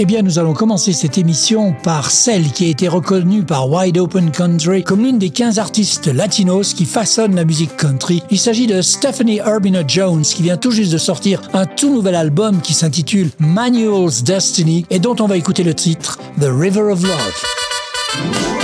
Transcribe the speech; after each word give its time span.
Eh 0.00 0.04
bien, 0.04 0.22
nous 0.22 0.38
allons 0.38 0.54
commencer 0.54 0.92
cette 0.92 1.18
émission 1.18 1.74
par 1.82 2.12
celle 2.12 2.52
qui 2.52 2.66
a 2.66 2.68
été 2.68 2.86
reconnue 2.86 3.42
par 3.42 3.68
Wide 3.68 3.98
Open 3.98 4.30
Country 4.30 4.84
comme 4.84 5.02
l'une 5.02 5.18
des 5.18 5.30
15 5.30 5.58
artistes 5.58 6.06
latinos 6.06 6.72
qui 6.72 6.84
façonnent 6.84 7.34
la 7.34 7.44
musique 7.44 7.76
country. 7.76 8.22
Il 8.30 8.38
s'agit 8.38 8.68
de 8.68 8.80
Stephanie 8.80 9.40
Urbina 9.44 9.82
Jones 9.84 10.22
qui 10.22 10.44
vient 10.44 10.56
tout 10.56 10.70
juste 10.70 10.92
de 10.92 10.98
sortir 10.98 11.42
un 11.52 11.66
tout 11.66 11.92
nouvel 11.92 12.14
album 12.14 12.60
qui 12.60 12.74
s'intitule 12.74 13.30
Manual's 13.40 14.22
Destiny 14.22 14.86
et 14.88 15.00
dont 15.00 15.16
on 15.18 15.26
va 15.26 15.36
écouter 15.36 15.64
le 15.64 15.74
titre 15.74 16.16
The 16.40 16.46
River 16.48 16.92
of 16.92 17.02
Love. 17.02 18.57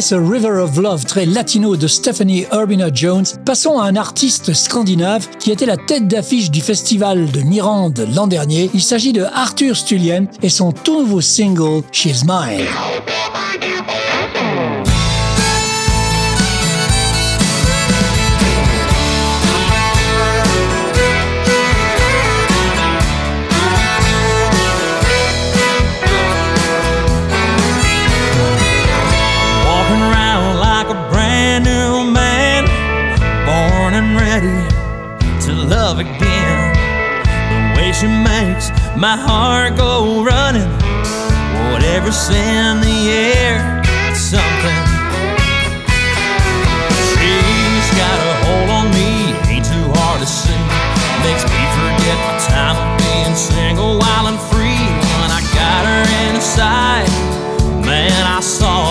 Ce 0.00 0.14
River 0.14 0.62
of 0.62 0.78
Love 0.78 1.04
très 1.04 1.26
latino 1.26 1.76
de 1.76 1.86
Stephanie 1.86 2.46
Urbina 2.52 2.88
Jones, 2.92 3.26
passons 3.44 3.78
à 3.78 3.84
un 3.84 3.96
artiste 3.96 4.54
scandinave 4.54 5.28
qui 5.38 5.50
était 5.50 5.66
la 5.66 5.76
tête 5.76 6.08
d'affiche 6.08 6.50
du 6.50 6.62
festival 6.62 7.30
de 7.30 7.42
Mirande 7.42 8.08
l'an 8.14 8.26
dernier. 8.26 8.70
Il 8.72 8.80
s'agit 8.80 9.12
de 9.12 9.24
Arthur 9.24 9.76
Stulien 9.76 10.24
et 10.42 10.48
son 10.48 10.72
tout 10.72 11.00
nouveau 11.00 11.20
single 11.20 11.82
She's 11.92 12.24
Mine. 12.24 12.64
My 38.96 39.16
heart 39.16 39.76
go 39.76 40.24
running. 40.24 40.70
Whatever's 41.70 42.28
in 42.28 42.80
the 42.80 42.98
air, 43.10 43.82
it's 44.10 44.20
something. 44.20 44.80
She's 47.10 47.88
got 47.96 48.16
a 48.18 48.32
hold 48.44 48.70
on 48.70 48.86
me, 48.90 49.34
ain't 49.48 49.64
too 49.64 49.86
hard 50.00 50.20
to 50.20 50.26
see. 50.26 50.62
Makes 51.24 51.44
me 51.44 51.62
forget 51.78 52.18
the 52.26 52.36
time 52.50 52.76
of 52.76 52.88
being 52.98 53.36
single 53.36 53.98
while 53.98 54.26
I'm 54.26 54.40
free. 54.50 54.84
When 55.20 55.30
I 55.30 55.42
got 55.54 55.82
her 55.86 56.04
inside, 56.28 57.08
man, 57.84 58.26
I 58.26 58.40
saw 58.40 58.89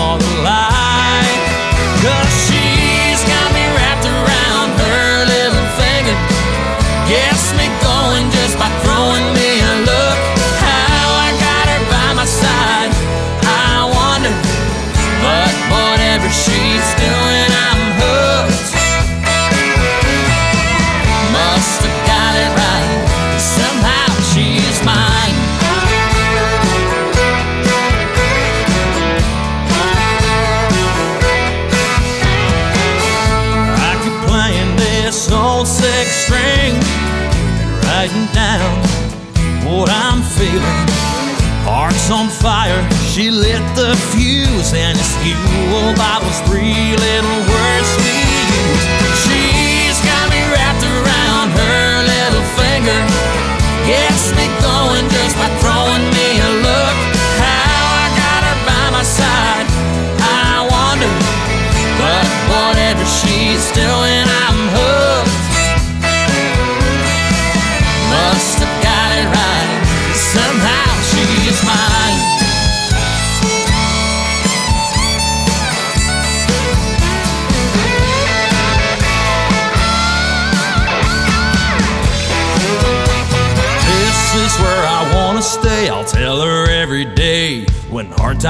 Heart's 42.00 42.10
on 42.10 42.28
fire, 42.30 42.90
she 43.12 43.30
lit 43.30 43.60
the 43.76 43.94
fuse, 44.10 44.72
and 44.72 44.96
it's 44.98 45.16
fueled 45.16 45.96
by 45.96 46.16
oh, 46.16 46.24
those 46.24 46.40
three 46.48 46.96
little 46.96 47.40
words 47.44 48.29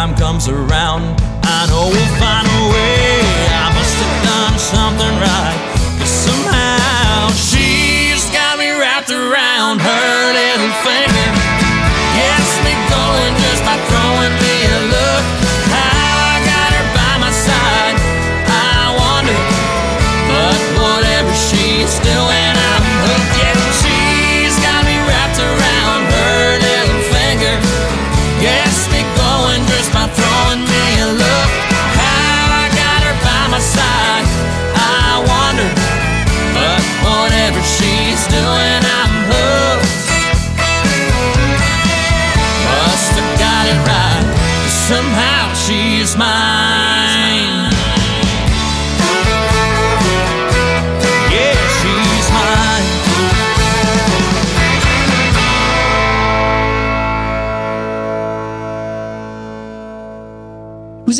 time 0.00 0.16
comes 0.16 0.48
around, 0.48 0.89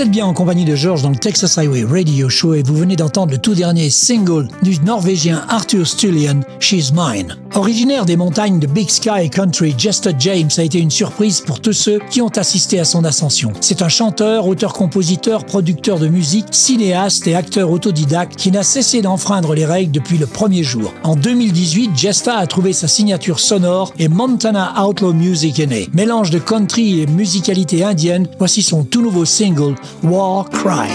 Vous 0.01 0.07
êtes 0.07 0.13
bien 0.13 0.25
en 0.25 0.33
compagnie 0.33 0.65
de 0.65 0.77
George 0.77 1.03
dans 1.03 1.11
le 1.11 1.17
Texas 1.17 1.59
Highway 1.59 1.85
Radio 1.85 2.31
Show 2.31 2.55
et 2.55 2.63
vous 2.63 2.75
venez 2.75 2.97
d'entendre 2.97 3.33
le 3.33 3.39
tout 3.39 3.53
dernier 3.53 3.91
single 3.91 4.49
du 4.63 4.81
Norvégien 4.81 5.45
Arthur 5.51 5.87
Stullian, 5.87 6.41
She's 6.59 6.91
Mine. 6.91 7.37
Originaire 7.55 8.07
des 8.07 8.17
montagnes 8.17 8.61
de 8.61 8.67
Big 8.67 8.89
Sky 8.89 9.29
Country, 9.29 9.75
Jester 9.77 10.13
James 10.19 10.49
a 10.57 10.63
été 10.63 10.79
une 10.79 10.91
surprise 10.91 11.41
pour 11.41 11.61
tous 11.61 11.73
ceux 11.73 11.99
qui 12.11 12.23
ont 12.23 12.31
assisté 12.37 12.79
à 12.79 12.85
son 12.85 13.05
ascension. 13.05 13.53
C'est 13.61 13.83
un 13.83 13.89
chanteur, 13.89 14.47
auteur-compositeur, 14.47 15.45
producteur 15.45 15.99
de 15.99 16.07
musique, 16.07 16.47
cinéaste 16.53 17.27
et 17.27 17.35
acteur 17.35 17.71
autodidacte 17.71 18.37
qui 18.37 18.53
n'a 18.53 18.63
cessé 18.63 19.03
d'enfreindre 19.03 19.55
les 19.55 19.67
règles 19.67 19.93
depuis 19.93 20.17
le 20.17 20.27
premier 20.27 20.63
jour. 20.63 20.95
En 21.03 21.17
2018, 21.17 21.91
Jesta 21.95 22.37
a 22.37 22.47
trouvé 22.47 22.73
sa 22.73 22.89
signature 22.89 23.41
sonore 23.41 23.93
et 23.99 24.09
Montana 24.09 24.73
Outlaw 24.83 25.13
Music 25.13 25.59
est 25.59 25.67
né. 25.67 25.89
Mélange 25.93 26.31
de 26.31 26.39
country 26.39 27.01
et 27.01 27.07
musicalité 27.07 27.85
indienne, 27.85 28.29
voici 28.39 28.63
son 28.63 28.85
tout 28.85 29.03
nouveau 29.03 29.25
single 29.25 29.75
War 30.03 30.45
Cry. 30.45 30.89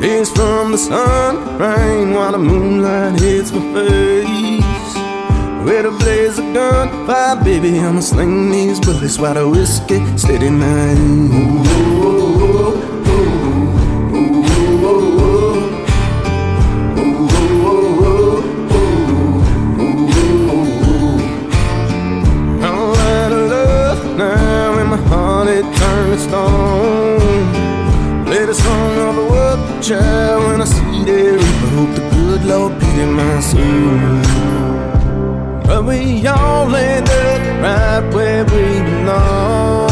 Tears 0.00 0.30
from 0.30 0.72
the 0.72 0.78
sun, 0.78 1.58
rain 1.58 2.14
while 2.14 2.32
the 2.32 2.38
moonlight 2.38 3.20
hits 3.20 3.52
my 3.52 3.60
face. 3.72 4.94
With 5.64 5.86
a 5.86 5.90
blaze 5.98 6.38
of 6.38 6.52
gun, 6.52 7.06
fire, 7.06 7.36
baby, 7.42 7.78
I'ma 7.78 8.00
sling 8.00 8.50
these 8.50 8.80
bullets 8.80 9.18
while 9.18 9.34
the 9.34 9.48
whiskey 9.48 10.04
steady 10.18 10.50
my 10.50 10.66
aim. 10.90 11.32
I'm 11.32 13.03
it 25.56 25.76
turned 25.76 26.12
to 26.12 26.18
stone. 26.18 27.46
Play 28.26 28.44
the 28.44 28.54
song 28.54 28.94
of 29.08 29.18
a 29.18 29.26
work 29.34 29.60
child 29.82 30.42
when 30.46 30.60
I 30.60 30.64
see 30.64 31.04
the 31.08 31.18
reaper. 31.38 31.68
Hope 31.76 31.92
the 31.98 32.04
good 32.14 32.42
Lord 32.50 32.72
pity 32.80 33.06
my 33.06 33.40
soul. 33.50 34.22
But 35.66 35.84
we 35.84 36.26
all 36.26 36.74
end 36.74 37.08
up 37.08 37.42
right 37.62 38.04
where 38.14 38.44
we 38.52 38.64
belong. 38.88 39.90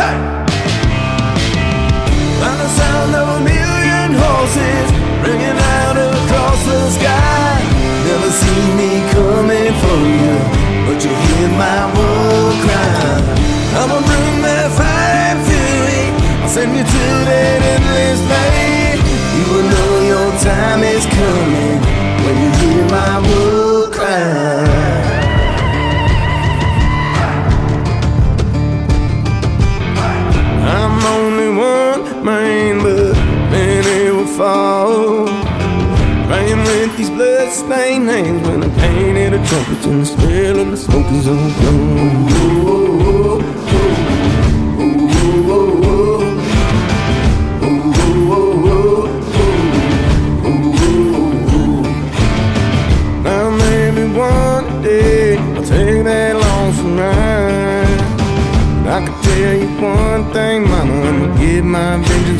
Hey! 0.00 0.18
By 2.40 2.52
the 2.62 2.68
sound 2.78 3.12
of 3.20 3.26
a 3.36 3.40
million 3.52 4.10
horses 4.22 4.88
ringing 5.26 5.58
out 5.78 5.96
across 6.10 6.60
the 6.70 6.80
sky. 6.96 7.54
Never 8.06 8.30
see 8.40 8.64
me 8.80 8.90
coming 9.14 9.74
for 9.82 9.98
you, 10.20 10.34
but 10.86 10.98
you 11.04 11.12
hear 11.24 11.48
my 11.58 11.80
cry. 11.94 12.17
I'ma 13.80 13.98
bring 14.08 14.42
that 14.42 14.68
fire 14.74 15.18
and 15.30 15.40
fury. 15.46 16.04
I'll 16.42 16.50
send 16.50 16.74
you 16.76 16.82
to 16.82 17.04
that 17.30 17.60
endless 17.74 18.20
night. 18.26 18.98
You 19.38 19.44
will 19.52 19.66
know 19.70 19.92
your 20.12 20.30
time 20.42 20.82
is 20.82 21.06
coming 21.06 21.78
when 22.24 22.34
you 22.42 22.50
hear 22.58 22.82
my 22.90 23.22
war 23.22 23.86
cry. 23.94 24.66
I'm 30.74 30.96
only 31.16 31.50
one 31.54 32.02
man, 32.24 32.74
but 32.82 33.14
many 33.54 34.10
will 34.10 34.26
fall. 34.26 35.28
Praying 36.26 36.62
with 36.66 36.96
these 36.96 37.10
blood-stained 37.10 38.08
hands 38.08 38.42
when 38.48 38.64
I 38.64 38.68
painted 38.80 39.34
a 39.34 39.40
trumpet 39.46 39.86
and 39.86 40.02
the 40.02 40.06
smell 40.06 40.58
of 40.62 40.70
the 40.72 40.76
smoke 40.76 41.10
is 41.12 41.28
on 41.28 41.50
floor. 41.52 42.18
Now 43.18 43.27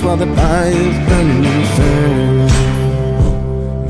while 0.08 0.16
the 0.16 0.34
fire's 0.36 0.98
burning 1.06 1.44
inside. 1.44 2.50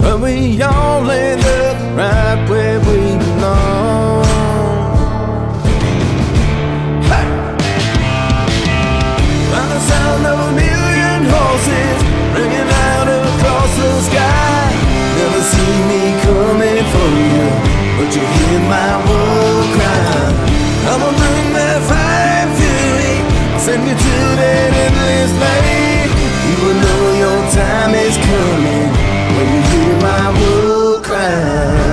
But 0.01 0.21
we 0.21 0.61
all 0.61 1.09
end 1.09 1.45
up 1.45 1.79
right 1.97 2.41
where 2.51 2.81
we 2.81 2.99
belong. 3.23 4.25
Hey! 7.11 7.29
By 9.53 9.65
the 9.73 9.81
sound 9.91 10.27
of 10.27 10.39
a 10.49 10.51
million 10.59 11.21
horses 11.35 11.99
ringing 12.35 12.71
out 12.91 13.09
across 13.23 13.71
the 13.79 13.91
sky. 14.11 14.75
Never 15.19 15.43
see 15.53 15.77
me 15.91 16.03
coming 16.27 16.85
for 16.95 17.09
you, 17.23 17.47
but 17.97 18.09
you 18.17 18.25
hear 18.35 18.61
my 18.75 18.93
war 19.07 19.55
cry. 19.75 20.35
I'ma 20.91 21.11
bring 21.21 21.47
that 21.59 21.79
fire 21.87 22.49
fury. 22.59 23.15
Send 23.65 23.87
you 23.87 23.95
to 23.95 24.17
that 24.41 24.71
endless 24.85 25.33
night 25.39 25.58
time 27.89 28.07
is 28.07 28.17
coming 28.17 28.91
when 29.35 29.47
you 29.55 29.61
hear 29.71 29.95
my 30.01 30.25
wolf 30.41 31.03
cry. 31.03 31.87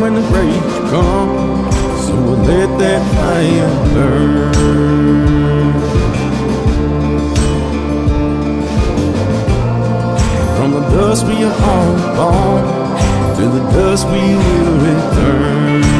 When 0.00 0.14
the 0.14 0.20
rage 0.20 0.78
comes, 0.88 1.74
so 2.06 2.12
we'll 2.14 2.36
let 2.36 2.70
that 2.78 3.02
fire 3.16 3.72
burn. 3.92 5.72
From 10.56 10.70
the 10.72 10.80
dust 10.90 11.26
we 11.26 11.44
are 11.44 11.56
all 11.70 11.96
born 12.16 12.69
dust 13.72 14.06
we 14.08 14.34
will 14.34 14.76
return. 14.78 15.99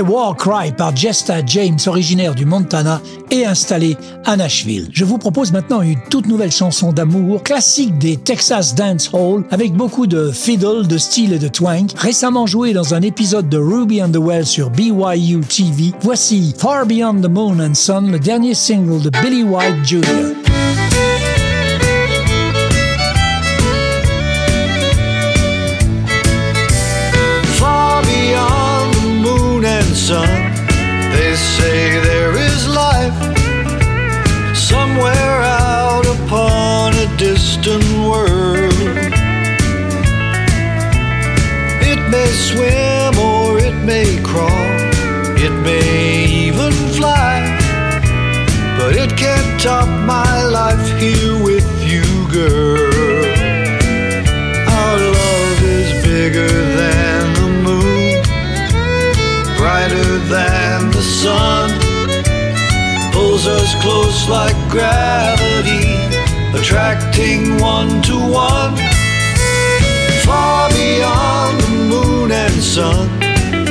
War 0.00 0.36
Cry 0.36 0.72
par 0.72 0.94
Jesta 0.94 1.44
James, 1.44 1.78
originaire 1.86 2.34
du 2.34 2.44
Montana 2.44 3.00
et 3.30 3.44
installé 3.44 3.96
à 4.24 4.36
Nashville. 4.36 4.88
Je 4.92 5.04
vous 5.04 5.18
propose 5.18 5.52
maintenant 5.52 5.82
une 5.82 5.98
toute 6.10 6.26
nouvelle 6.26 6.52
chanson 6.52 6.92
d'amour, 6.92 7.42
classique 7.42 7.96
des 7.98 8.16
Texas 8.16 8.74
Dance 8.74 9.10
Hall, 9.12 9.44
avec 9.50 9.74
beaucoup 9.74 10.06
de 10.06 10.30
fiddle, 10.30 10.86
de 10.86 10.98
style 10.98 11.32
et 11.32 11.38
de 11.38 11.48
twang, 11.48 11.90
récemment 11.96 12.46
jouée 12.46 12.72
dans 12.72 12.94
un 12.94 13.02
épisode 13.02 13.48
de 13.48 13.58
Ruby 13.58 14.02
and 14.02 14.10
the 14.10 14.18
Well 14.18 14.46
sur 14.46 14.70
BYU 14.70 15.40
TV. 15.40 15.92
Voici 16.00 16.54
Far 16.56 16.86
Beyond 16.86 17.20
the 17.22 17.30
Moon 17.30 17.58
and 17.60 17.74
Sun, 17.74 18.10
le 18.10 18.18
dernier 18.18 18.54
single 18.54 19.02
de 19.02 19.10
Billy 19.22 19.42
White 19.42 19.84
Jr. 19.84 20.45
gravity, 64.76 65.88
attracting 66.52 67.58
one 67.58 68.02
to 68.02 68.14
one. 68.14 68.76
Far 70.26 70.68
beyond 70.68 71.60
the 71.62 71.72
moon 71.92 72.30
and 72.30 72.52
sun, 72.62 73.08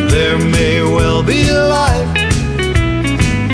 there 0.09 0.39
may 0.39 0.81
well 0.81 1.21
be 1.21 1.41
life. 1.51 2.09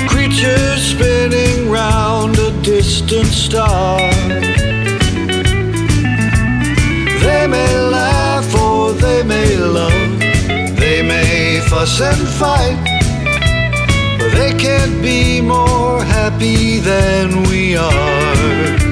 Creatures 0.08 0.82
spinning 0.94 1.70
round 1.70 2.40
a 2.40 2.52
distant 2.62 3.28
star. 3.28 4.00
They 7.26 7.48
may 7.48 7.74
laugh 7.98 8.48
or 8.56 8.94
they 8.94 9.24
may 9.24 9.58
love. 9.58 10.20
They 10.80 11.02
may 11.04 11.60
fuss 11.70 12.00
and 12.00 12.26
fight. 12.40 13.01
Can't 14.60 15.02
be 15.02 15.42
more 15.42 16.04
happy 16.04 16.80
than 16.80 17.44
we 17.44 17.76
are. 17.76 18.91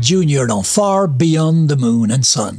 Jr. 0.00 0.46
dans 0.46 0.62
Far 0.62 1.08
Beyond 1.08 1.66
the 1.68 1.78
Moon 1.78 2.10
and 2.10 2.22
Sun. 2.22 2.56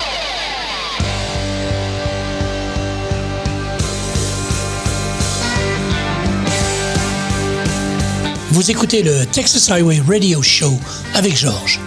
Vous 8.51 8.69
écoutez 8.69 9.01
le 9.01 9.25
Texas 9.25 9.71
Highway 9.71 10.01
Radio 10.07 10.41
Show 10.41 10.73
avec 11.15 11.35
Georges. 11.35 11.79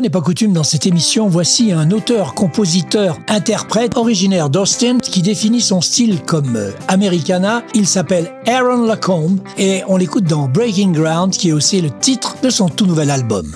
N'est 0.00 0.10
pas 0.10 0.20
coutume 0.20 0.52
dans 0.52 0.64
cette 0.64 0.86
émission, 0.86 1.28
voici 1.28 1.72
un 1.72 1.90
auteur, 1.90 2.34
compositeur, 2.34 3.18
interprète 3.28 3.96
originaire 3.96 4.50
d'Austin 4.50 4.98
qui 4.98 5.22
définit 5.22 5.60
son 5.60 5.80
style 5.80 6.22
comme 6.22 6.56
euh, 6.56 6.72
Americana. 6.88 7.62
Il 7.74 7.86
s'appelle 7.86 8.32
Aaron 8.46 8.84
Lacombe 8.84 9.38
et 9.56 9.82
on 9.86 9.96
l'écoute 9.96 10.24
dans 10.24 10.48
Breaking 10.48 10.92
Ground 10.92 11.32
qui 11.32 11.50
est 11.50 11.52
aussi 11.52 11.80
le 11.80 11.90
titre 11.90 12.36
de 12.42 12.50
son 12.50 12.68
tout 12.68 12.86
nouvel 12.86 13.10
album. 13.10 13.46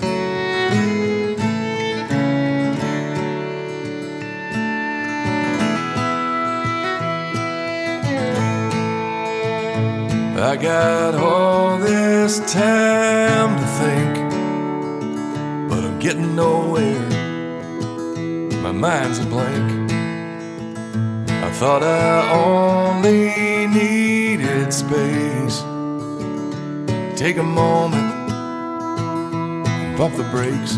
Getting 16.00 16.37
nowhere. 16.37 17.11
My 18.62 18.71
mind's 18.71 19.19
a 19.19 19.26
blank. 19.26 19.90
I 21.28 21.50
thought 21.50 21.83
I 21.83 22.31
only 22.31 23.67
needed 23.67 24.73
space. 24.73 25.59
Take 27.19 27.38
a 27.38 27.43
moment 27.43 28.31
and 29.67 29.97
pump 29.97 30.14
the 30.14 30.23
brakes. 30.31 30.76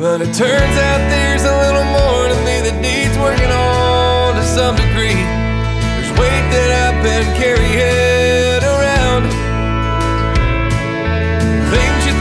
But 0.00 0.20
it 0.20 0.34
turns 0.34 0.76
out 0.88 1.00
there's 1.08 1.44
a 1.44 1.56
little 1.62 1.84
more 1.84 2.26
to 2.26 2.36
me 2.44 2.60
that 2.66 2.76
needs 2.82 3.16
working 3.18 3.52
on 3.52 4.34
to 4.34 4.42
some 4.42 4.74
degree. 4.74 5.14
There's 5.14 6.10
weight 6.18 6.46
that 6.50 6.70
I've 6.82 7.04
been 7.04 7.36
carrying 7.40 8.15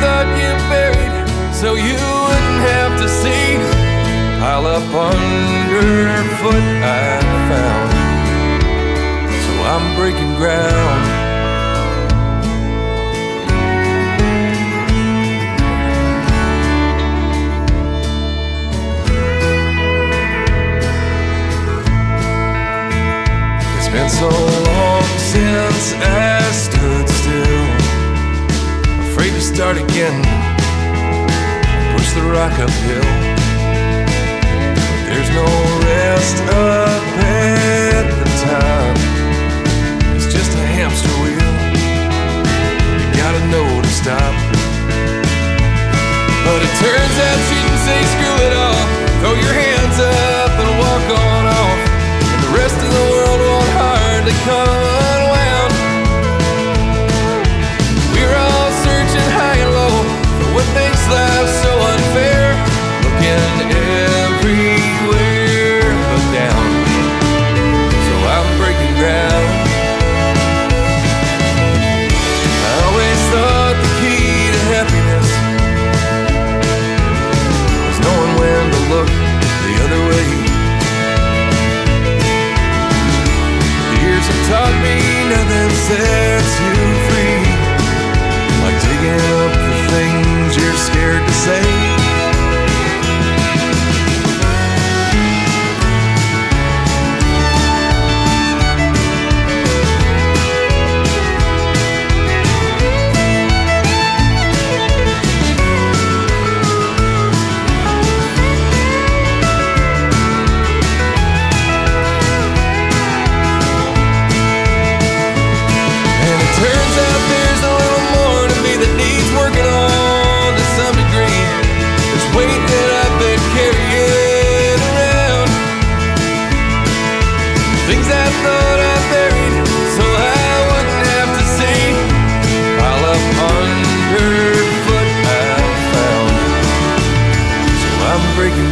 thought 0.01 0.27
you 0.41 0.51
buried 0.69 1.13
so 1.53 1.75
you 1.75 1.95
wouldn't 1.95 2.61
have 2.71 2.93
to 3.01 3.07
see. 3.07 3.57
Pile 4.39 4.67
up 4.67 4.83
underfoot, 4.93 6.65
I 6.83 7.19
found. 7.49 7.91
So 9.43 9.51
I'm 9.73 9.85
breaking 9.95 10.35
ground. 10.35 11.03
It's 23.77 23.89
been 23.89 24.09
so 24.09 24.29
long 24.29 25.03
since 25.17 25.93
I 25.93 26.51
stood 26.51 27.07
still, 27.09 27.84
afraid 29.15 29.31
to 29.31 29.39
start 29.39 29.77
again, 29.77 30.17
push 31.95 32.11
the 32.19 32.23
rock 32.35 32.51
uphill. 32.59 33.07
There's 35.07 35.31
no 35.31 35.47
rest 35.87 36.37
up 36.51 37.03
at 37.23 38.03
the 38.19 38.27
top, 38.43 38.95
it's 40.15 40.27
just 40.27 40.51
a 40.59 40.65
hamster 40.75 41.15
wheel. 41.23 41.51
You 42.99 43.07
gotta 43.15 43.39
know 43.55 43.67
to 43.79 43.87
stop. 43.87 44.35
But 46.43 46.59
it 46.67 46.73
turns 46.83 47.15
out 47.27 47.39
you 47.55 47.59
can 47.63 47.77
say 47.87 47.99
screw 48.11 48.37
it 48.47 48.53
all, 48.63 48.83
throw 49.23 49.33
your 49.39 49.55
hands 49.63 49.95
up 49.95 50.51
and 50.59 50.71
walk 50.83 51.07
on 51.23 51.43
off. 51.55 51.79
And 52.35 52.41
the 52.43 52.51
rest 52.59 52.77
of 52.83 52.89
the 52.91 53.05
world 53.15 53.39
won't 53.47 53.71
hardly 53.79 54.35
come 54.43 54.84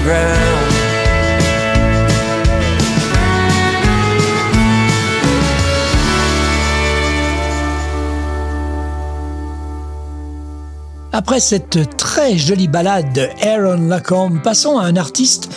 ground. 0.04 0.53
Après 11.16 11.40
cette 11.40 11.96
très 11.96 12.40
jolie 12.40 12.68
balade 12.68 13.14
de 13.14 13.28
Aaron 13.46 13.88
Lacombe, 13.88 14.42
passons 14.42 14.80
à 14.80 14.86
un 14.86 14.96
artiste, 14.96 15.48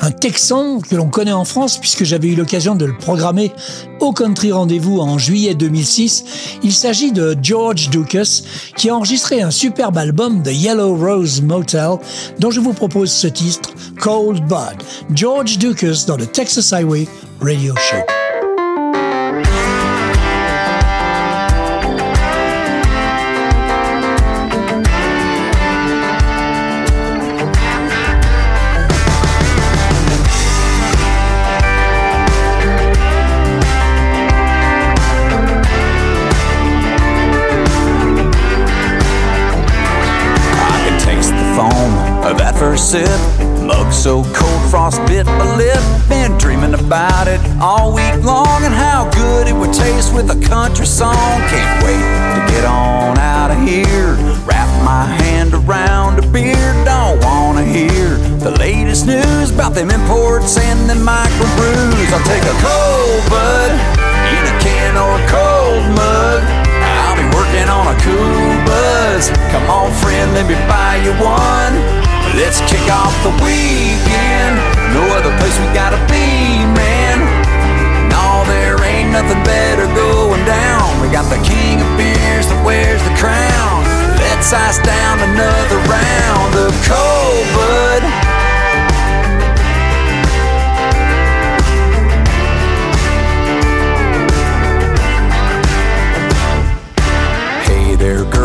un 0.00 0.10
Texan 0.10 0.80
que 0.80 0.96
l'on 0.96 1.08
connaît 1.08 1.30
en 1.30 1.44
France 1.44 1.78
puisque 1.78 2.02
j'avais 2.02 2.26
eu 2.26 2.34
l'occasion 2.34 2.74
de 2.74 2.84
le 2.84 2.98
programmer 2.98 3.52
au 4.00 4.12
Country 4.12 4.50
Rendez-vous 4.50 4.98
en 4.98 5.16
juillet 5.16 5.54
2006. 5.54 6.58
Il 6.64 6.72
s'agit 6.72 7.12
de 7.12 7.36
George 7.40 7.90
Lucas 7.92 8.42
qui 8.76 8.90
a 8.90 8.96
enregistré 8.96 9.40
un 9.40 9.52
superbe 9.52 9.98
album 9.98 10.42
The 10.42 10.52
Yellow 10.52 10.96
Rose 10.96 11.40
Motel 11.42 11.98
dont 12.40 12.50
je 12.50 12.58
vous 12.58 12.72
propose 12.72 13.12
ce 13.12 13.28
titre, 13.28 13.70
Cold 14.00 14.42
Bud. 14.48 14.82
George 15.14 15.60
Lucas 15.60 16.06
dans 16.08 16.16
le 16.16 16.26
Texas 16.26 16.72
Highway 16.72 17.06
Radio 17.40 17.72
Show. 17.76 18.23
So 44.04 44.22
cold, 44.36 44.70
frost 44.70 45.00
bit 45.06 45.24
my 45.24 45.56
lip. 45.56 45.80
Been 46.10 46.36
dreaming 46.36 46.74
about 46.74 47.26
it 47.26 47.40
all 47.58 47.94
week 47.94 48.22
long 48.22 48.60
and 48.60 48.74
how 48.74 49.08
good 49.16 49.48
it 49.48 49.54
would 49.54 49.72
taste 49.72 50.12
with 50.14 50.28
a 50.28 50.38
country 50.46 50.84
song. 50.84 51.40
Can't 51.48 51.82
wait 51.82 52.04
to 52.36 52.52
get 52.52 52.66
on 52.66 53.16
out 53.16 53.50
of 53.50 53.56
here. 53.66 54.12
Wrap 54.44 54.68
my 54.84 55.06
hand 55.24 55.54
around 55.54 56.22
a 56.22 56.26
beer. 56.28 56.68
Don't 56.84 57.16
wanna 57.24 57.64
hear 57.64 58.18
the 58.44 58.50
latest 58.60 59.06
news 59.06 59.50
about 59.50 59.72
them 59.72 59.88
imports 59.88 60.58
and 60.58 60.80
them 60.86 61.00
microbrews. 61.00 62.12
I'll 62.12 62.28
take 62.28 62.44
a 62.44 62.56
cold 62.60 63.24
bud 63.32 63.70
in 64.36 64.42
a 64.52 64.56
can 64.60 65.00
or 65.00 65.16
a 65.16 65.24
cold 65.32 65.84
mug. 65.96 66.42
I'll 67.00 67.16
be 67.16 67.24
working 67.32 67.68
on 67.72 67.88
a 67.88 67.96
cool 68.04 68.52
buzz. 68.68 69.30
Come 69.48 69.64
on, 69.70 69.90
friend, 70.04 70.34
let 70.34 70.44
me 70.44 70.56
buy 70.68 71.00
you 71.00 71.12
one. 71.24 72.03
Let's 72.34 72.58
kick 72.66 72.82
off 72.90 73.14
the 73.22 73.30
weekend. 73.46 74.58
No 74.90 75.06
other 75.14 75.30
place 75.38 75.54
we 75.62 75.70
gotta 75.70 76.02
be, 76.10 76.66
man. 76.74 77.22
No, 78.10 78.42
there 78.50 78.74
ain't 78.82 79.14
nothing 79.14 79.42
better 79.44 79.86
going 79.94 80.44
down. 80.44 81.00
We 81.00 81.06
got 81.14 81.30
the 81.30 81.38
king 81.46 81.78
of 81.78 81.86
beers 81.96 82.50
that 82.50 82.60
wears 82.66 83.02
the 83.06 83.14
crown. 83.22 83.86
Let's 84.18 84.52
ice 84.52 84.82
down 84.82 85.22
another 85.22 85.78
round 85.86 86.52
of 86.58 86.74
cold 86.82 87.46
bud. 87.54 87.93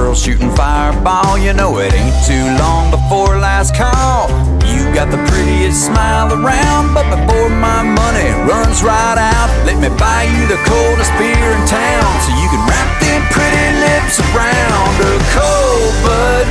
girl 0.09 0.15
shooting 0.15 0.49
fireball. 0.55 1.37
You 1.37 1.53
know 1.53 1.77
it 1.77 1.93
ain't 1.93 2.17
too 2.25 2.45
long 2.57 2.89
before 2.89 3.37
last 3.37 3.75
call. 3.75 4.25
You 4.65 4.89
got 4.93 5.13
the 5.13 5.21
prettiest 5.29 5.85
smile 5.85 6.33
around, 6.33 6.93
but 6.97 7.05
before 7.13 7.49
my 7.49 7.85
money 7.85 8.29
runs 8.49 8.81
right 8.81 9.19
out, 9.21 9.49
let 9.69 9.77
me 9.77 9.89
buy 10.01 10.25
you 10.25 10.49
the 10.49 10.57
coldest 10.65 11.13
beer 11.21 11.49
in 11.53 11.61
town 11.69 12.09
so 12.25 12.29
you 12.41 12.47
can 12.49 12.61
wrap 12.65 12.89
them 12.97 13.21
pretty 13.29 13.67
lips 13.85 14.17
around 14.33 14.93
a 14.97 15.13
cold 15.37 15.93
bud 16.01 16.45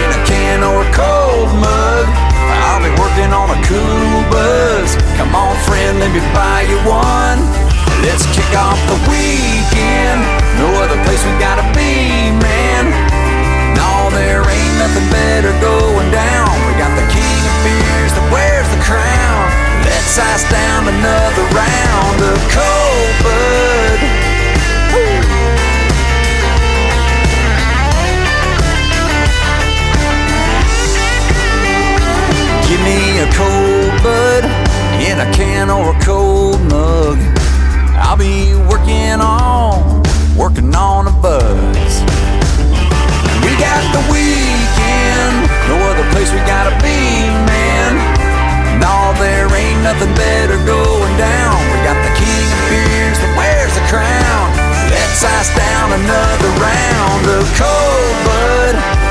in 0.00 0.08
a 0.16 0.20
can 0.24 0.64
or 0.64 0.80
a 0.80 0.90
cold 0.96 1.52
mug. 1.60 2.06
I'll 2.64 2.80
be 2.80 2.92
working 2.96 3.28
on 3.28 3.52
a 3.52 3.60
cool 3.68 4.20
buzz. 4.32 4.96
Come 5.20 5.34
on, 5.36 5.52
friend, 5.68 6.00
let 6.00 6.12
me 6.16 6.20
buy 6.32 6.64
you 6.64 6.78
one. 6.88 7.65
Let's 8.04 8.26
kick 8.34 8.52
off 8.56 8.80
the 8.88 8.98
weekend. 9.08 10.20
No 10.60 10.68
other 10.82 10.98
place 11.04 11.22
we 11.24 11.32
gotta 11.38 11.64
be, 11.72 12.32
man. 12.32 12.84
No, 13.76 14.10
there 14.10 14.40
ain't 14.44 14.76
nothing 14.80 15.08
better 15.12 15.52
going 15.60 16.10
down. 16.10 16.48
We 16.68 16.72
got 16.80 16.92
the 16.96 17.06
king 17.12 17.40
of 17.44 17.56
beers 17.64 18.12
that 18.16 18.26
wears 18.32 18.68
the 18.72 18.80
crown. 18.84 19.44
Let's 19.84 20.18
ice 20.18 20.44
down 20.50 20.88
another 20.88 21.44
round 21.52 22.18
of 22.24 22.38
cold 22.52 23.14
bud. 23.24 23.98
Give 32.68 32.82
me 32.82 33.20
a 33.20 33.28
cold 33.32 34.02
bud 34.02 34.44
in 35.00 35.20
a 35.20 35.32
can 35.32 35.70
or 35.70 35.94
a 35.94 36.00
cold 36.00 36.60
mug. 36.70 37.35
I'll 38.06 38.16
be 38.16 38.54
working 38.70 39.18
on, 39.18 39.82
working 40.38 40.72
on 40.76 41.10
a 41.10 41.14
buzz. 41.18 41.90
We 43.42 43.50
got 43.58 43.82
the 43.90 43.98
weekend, 44.06 45.34
no 45.66 45.74
other 45.90 46.06
place 46.14 46.30
we 46.30 46.38
gotta 46.46 46.70
be, 46.86 47.02
man. 47.50 47.98
No, 48.78 49.10
there 49.18 49.50
ain't 49.50 49.82
nothing 49.82 50.14
better 50.14 50.54
going 50.62 51.14
down. 51.18 51.58
We 51.74 51.82
got 51.82 51.98
the 52.06 52.14
king 52.14 52.46
of 52.46 52.60
beers 52.70 53.18
that 53.18 53.32
wears 53.34 53.74
the 53.74 53.82
crown. 53.90 54.54
Let's 54.86 55.26
ice 55.26 55.50
down 55.58 55.90
another 55.90 56.50
round 56.62 57.26
of 57.26 57.42
cold 57.58 58.16
bud. 58.22 59.05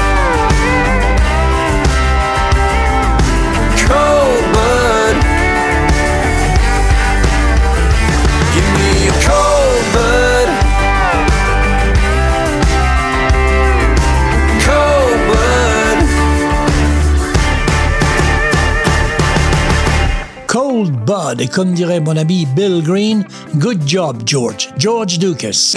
Cold 20.76 21.06
Bud, 21.06 21.50
comme 21.52 21.74
dirait 21.74 22.02
mon 22.02 22.18
ami 22.18 22.46
Bill 22.54 22.82
Green, 22.82 23.26
good 23.60 23.80
job, 23.88 24.26
George. 24.26 24.74
George 24.78 25.20
Ducas. 25.20 25.74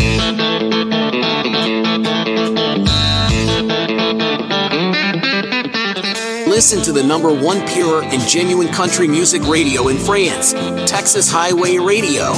Listen 6.48 6.82
to 6.82 6.90
the 6.90 7.04
number 7.06 7.32
one 7.32 7.64
pure 7.68 8.02
and 8.02 8.20
genuine 8.22 8.66
country 8.72 9.06
music 9.06 9.46
radio 9.46 9.86
in 9.86 9.96
France, 9.98 10.52
Texas 10.84 11.30
Highway 11.30 11.78
Radio. 11.78 12.32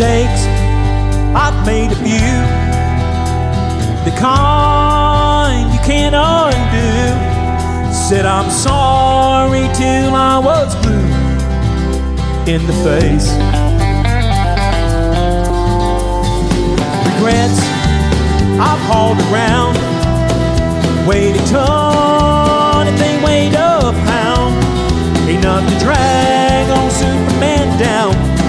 Mistakes 0.00 0.46
I've 1.36 1.66
made 1.66 1.92
a 1.92 1.96
few. 1.96 2.32
The 4.08 4.16
kind 4.18 5.70
you 5.74 5.80
can't 5.80 6.14
undo. 6.14 7.92
Said 7.92 8.24
I'm 8.24 8.50
sorry 8.50 9.68
till 9.74 10.14
I 10.14 10.38
was 10.38 10.74
blue 10.76 11.12
in 12.52 12.66
the 12.66 12.72
face. 12.82 13.28
Regrets 17.08 17.60
I've 18.58 18.82
hauled 18.88 19.20
around. 19.28 19.76
Weighed 21.06 21.36
a 21.36 21.46
ton 21.46 22.88
if 22.88 22.98
they 22.98 23.22
weighed 23.22 23.52
a 23.52 23.92
pound. 24.08 24.54
Enough 25.28 25.68
to 25.68 25.78
drag 25.84 26.70
on 26.70 26.90
Superman 26.90 27.78
down 27.78 28.39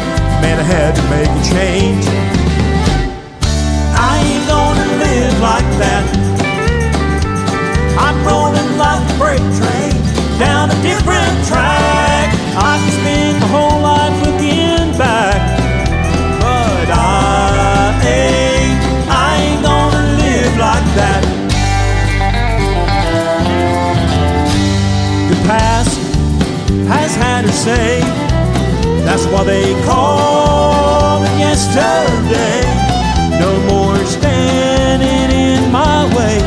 man, 0.41 0.59
I 0.59 0.63
had 0.63 0.95
to 0.95 1.03
make 1.13 1.29
a 1.29 1.43
change. 1.53 2.05
I 3.93 4.13
ain't 4.25 4.45
gonna 4.49 4.87
live 5.05 5.35
like 5.39 5.69
that. 5.81 6.03
I'm 7.97 8.17
rolling 8.25 8.77
like 8.77 9.01
a 9.05 9.13
freight 9.19 9.45
train 9.59 9.93
down 10.39 10.71
a 10.71 10.77
different 10.81 11.35
track. 11.45 12.33
I 12.57 12.73
can 12.81 13.10
Why 29.31 29.45
they 29.45 29.73
call 29.85 31.23
it 31.23 31.39
yesterday. 31.39 32.61
No 33.39 33.51
more 33.71 33.95
standing 34.05 35.31
in 35.31 35.71
my 35.71 36.03
way. 36.15 36.37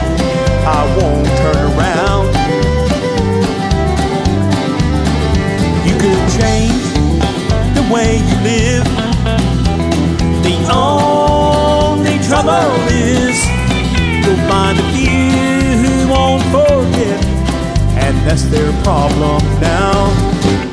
I 0.67 0.85
won't 0.97 1.27
turn 1.41 1.57
around. 1.73 2.27
You 5.87 5.95
could 6.03 6.25
change 6.39 6.85
the 7.75 7.85
way 7.91 8.19
you 8.29 8.37
live. 8.53 8.87
The 10.45 10.57
only 10.71 12.19
trouble 12.29 12.71
is 12.91 13.37
you'll 14.25 14.45
find 14.47 14.79
a 14.79 14.87
few 14.93 15.33
who 15.83 16.09
won't 16.13 16.45
forget, 16.53 17.25
and 17.97 18.15
that's 18.27 18.45
their 18.45 18.73
problem 18.83 19.43
now. 19.59 20.64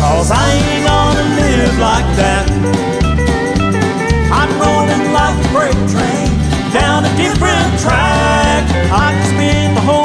Cause 0.00 0.30
I 0.30 0.48
ain't 0.48 0.86
gonna 0.88 1.26
live 1.36 1.78
like 1.78 2.08
that. 2.16 2.48
I'm 4.32 4.48
rolling 4.56 5.12
like 5.12 5.36
a 5.36 5.48
freight 5.52 5.82
train 5.92 6.32
down 6.72 7.04
a 7.04 7.12
different 7.20 7.68
track. 7.78 8.64
I 8.88 9.12
can 9.12 9.26
spend 9.28 9.74
my 9.74 9.82
whole 9.82 9.99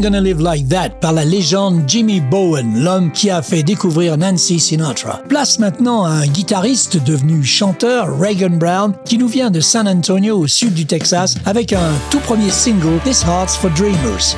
Gonna 0.00 0.20
Live 0.20 0.40
Like 0.40 0.68
That 0.68 0.90
par 1.00 1.12
la 1.12 1.24
légende 1.24 1.82
Jimmy 1.86 2.20
Bowen, 2.20 2.82
l'homme 2.82 3.12
qui 3.12 3.28
a 3.30 3.42
fait 3.42 3.62
découvrir 3.62 4.16
Nancy 4.16 4.58
Sinatra. 4.58 5.20
Place 5.28 5.58
maintenant 5.58 6.04
à 6.04 6.10
un 6.10 6.26
guitariste 6.26 7.02
devenu 7.04 7.44
chanteur, 7.44 8.18
Reagan 8.18 8.56
Brown, 8.56 8.94
qui 9.04 9.18
nous 9.18 9.28
vient 9.28 9.50
de 9.50 9.60
San 9.60 9.86
Antonio 9.86 10.38
au 10.38 10.46
sud 10.46 10.74
du 10.74 10.86
Texas 10.86 11.36
avec 11.44 11.72
un 11.72 11.92
tout 12.10 12.20
premier 12.20 12.50
single, 12.50 12.98
This 13.04 13.22
Heart's 13.24 13.56
for 13.56 13.70
Dreamers. 13.70 14.36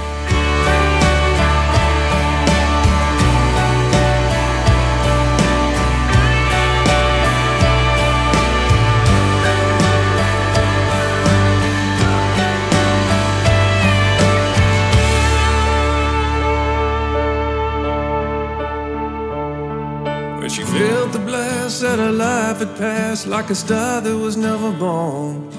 Had 22.64 22.78
passed 22.78 23.26
like 23.26 23.50
a 23.50 23.54
star 23.56 24.00
that 24.00 24.16
was 24.16 24.36
never 24.36 24.70
born. 24.70 25.50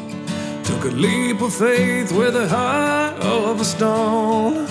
Took 0.64 0.86
a 0.86 0.94
leap 1.06 1.42
of 1.42 1.54
faith 1.54 2.14
with 2.14 2.36
a 2.36 2.48
heart 2.48 3.16
of 3.22 3.60
a 3.60 3.66
stone. 3.66 4.68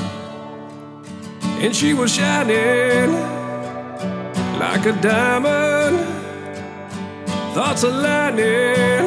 And 1.62 1.76
she 1.76 1.92
was 1.92 2.14
shining 2.14 3.12
like 4.58 4.86
a 4.86 4.94
diamond. 5.02 5.98
Thoughts 7.54 7.82
aligning, 7.82 9.04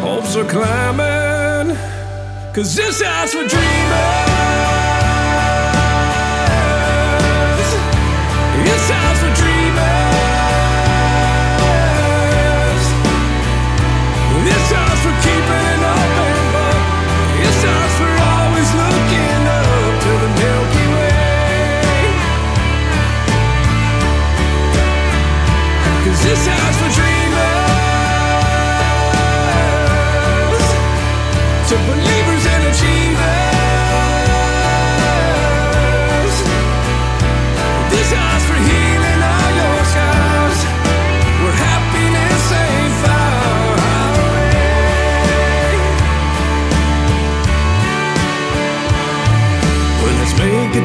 hopes 0.00 0.36
are 0.36 0.48
climbing. 0.48 1.76
Cause 2.54 2.76
this 2.76 3.02
house 3.02 3.32
for 3.32 3.46
dreamers. 3.48 4.27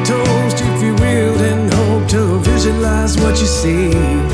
Toast, 0.04 0.58
if 0.60 0.82
you 0.82 0.94
will, 0.94 1.38
and 1.50 1.72
hope 1.72 2.08
to 2.10 2.38
visualize 2.40 3.16
what 3.18 3.40
you 3.40 3.46
see. 3.46 4.33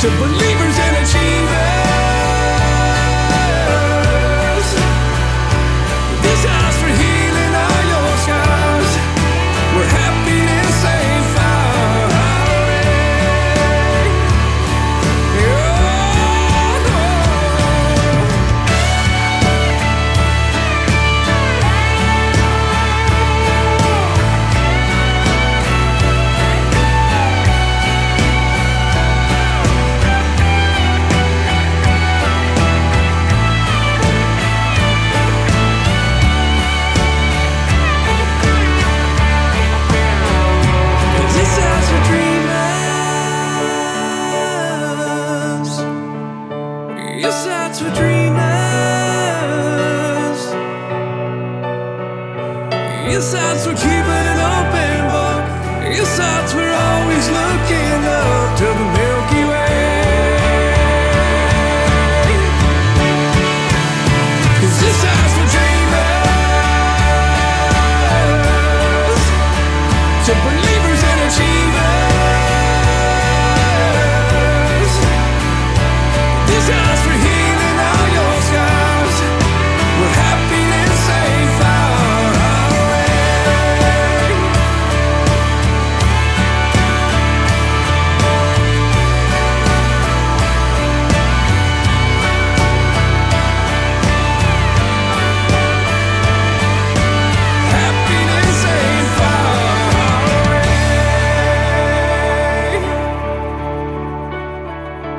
To 0.00 0.08
believers 0.18 0.65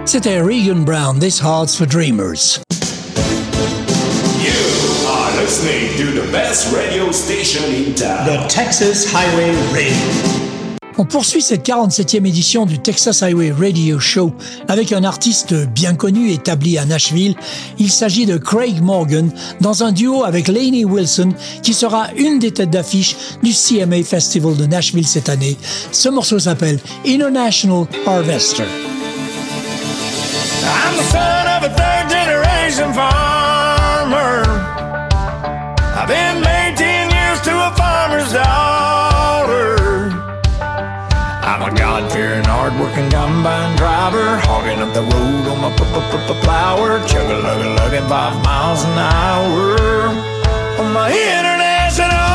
C'était 0.08 0.40
Regan 0.40 0.86
Brown, 0.86 1.20
This 1.20 1.42
Heart's 1.42 1.76
for 1.76 1.86
Dreamers. 1.86 2.62
You 4.40 4.54
are 5.06 5.36
listening 5.42 5.98
to 5.98 6.14
the 6.18 6.32
best 6.32 6.74
radio 6.74 7.12
station 7.12 7.62
in 7.74 7.94
town. 7.94 8.26
The 8.26 8.48
Texas 8.48 9.06
Highway 9.06 9.52
Radio. 9.74 9.94
On 10.98 11.04
poursuit 11.04 11.42
cette 11.42 11.68
47e 11.68 12.26
édition 12.26 12.66
du 12.66 12.80
Texas 12.80 13.22
Highway 13.22 13.52
Radio 13.52 14.00
Show 14.00 14.34
avec 14.70 14.94
un 14.94 15.04
artiste 15.04 15.54
bien 15.54 15.94
connu 15.94 16.32
établi 16.32 16.78
à 16.78 16.86
Nashville. 16.86 17.36
Il 17.78 17.92
s'agit 17.92 18.26
de 18.26 18.38
Craig 18.38 18.82
Morgan 18.82 19.30
dans 19.60 19.84
un 19.84 19.92
duo 19.92 20.24
avec 20.24 20.48
Lainey 20.48 20.86
Wilson 20.86 21.34
qui 21.64 21.74
sera 21.74 22.08
une 22.16 22.40
des 22.40 22.52
têtes 22.52 22.70
d'affiche 22.70 23.18
du 23.44 23.52
CMA 23.52 24.04
Festival 24.04 24.56
de 24.56 24.68
Nashville 24.68 25.06
cette 25.06 25.28
année. 25.28 25.58
Ce 25.92 26.08
morceau 26.08 26.40
s'appelle 26.40 26.80
International 27.06 27.86
Harvester. 28.06 28.64
I'm 30.68 30.94
the 30.98 31.04
son 31.04 31.46
of 31.56 31.62
a 31.70 31.72
third 31.74 32.06
generation 32.10 32.94
farmer. 32.94 34.44
I've 35.96 36.08
been 36.08 36.42
married 36.42 36.78
10 36.78 37.12
years 37.12 37.40
to 37.48 37.54
a 37.68 37.72
farmer's 37.76 38.32
daughter. 38.34 39.78
I'm 41.50 41.62
a 41.64 41.72
God 41.76 42.12
fearing, 42.12 42.44
hard 42.44 42.74
working 42.80 43.10
combine 43.10 43.76
driver. 43.78 44.38
Hogging 44.48 44.80
up 44.80 44.94
the 44.94 45.04
road 45.04 45.48
on 45.52 45.62
my 45.62 45.78
plower. 46.48 47.00
Chug 47.08 47.30
a 47.30 47.38
lug 47.40 47.62
a 47.66 47.70
lugging 47.80 48.08
five 48.10 48.36
miles 48.44 48.84
an 48.84 48.98
hour. 48.98 50.08
On 50.80 50.94
my 50.94 51.10
international 51.10 52.27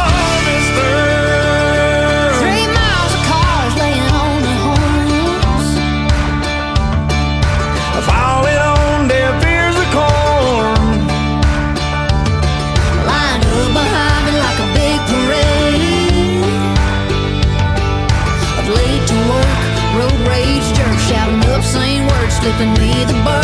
me 22.59 23.05
the 23.05 23.15
bird. 23.25 23.42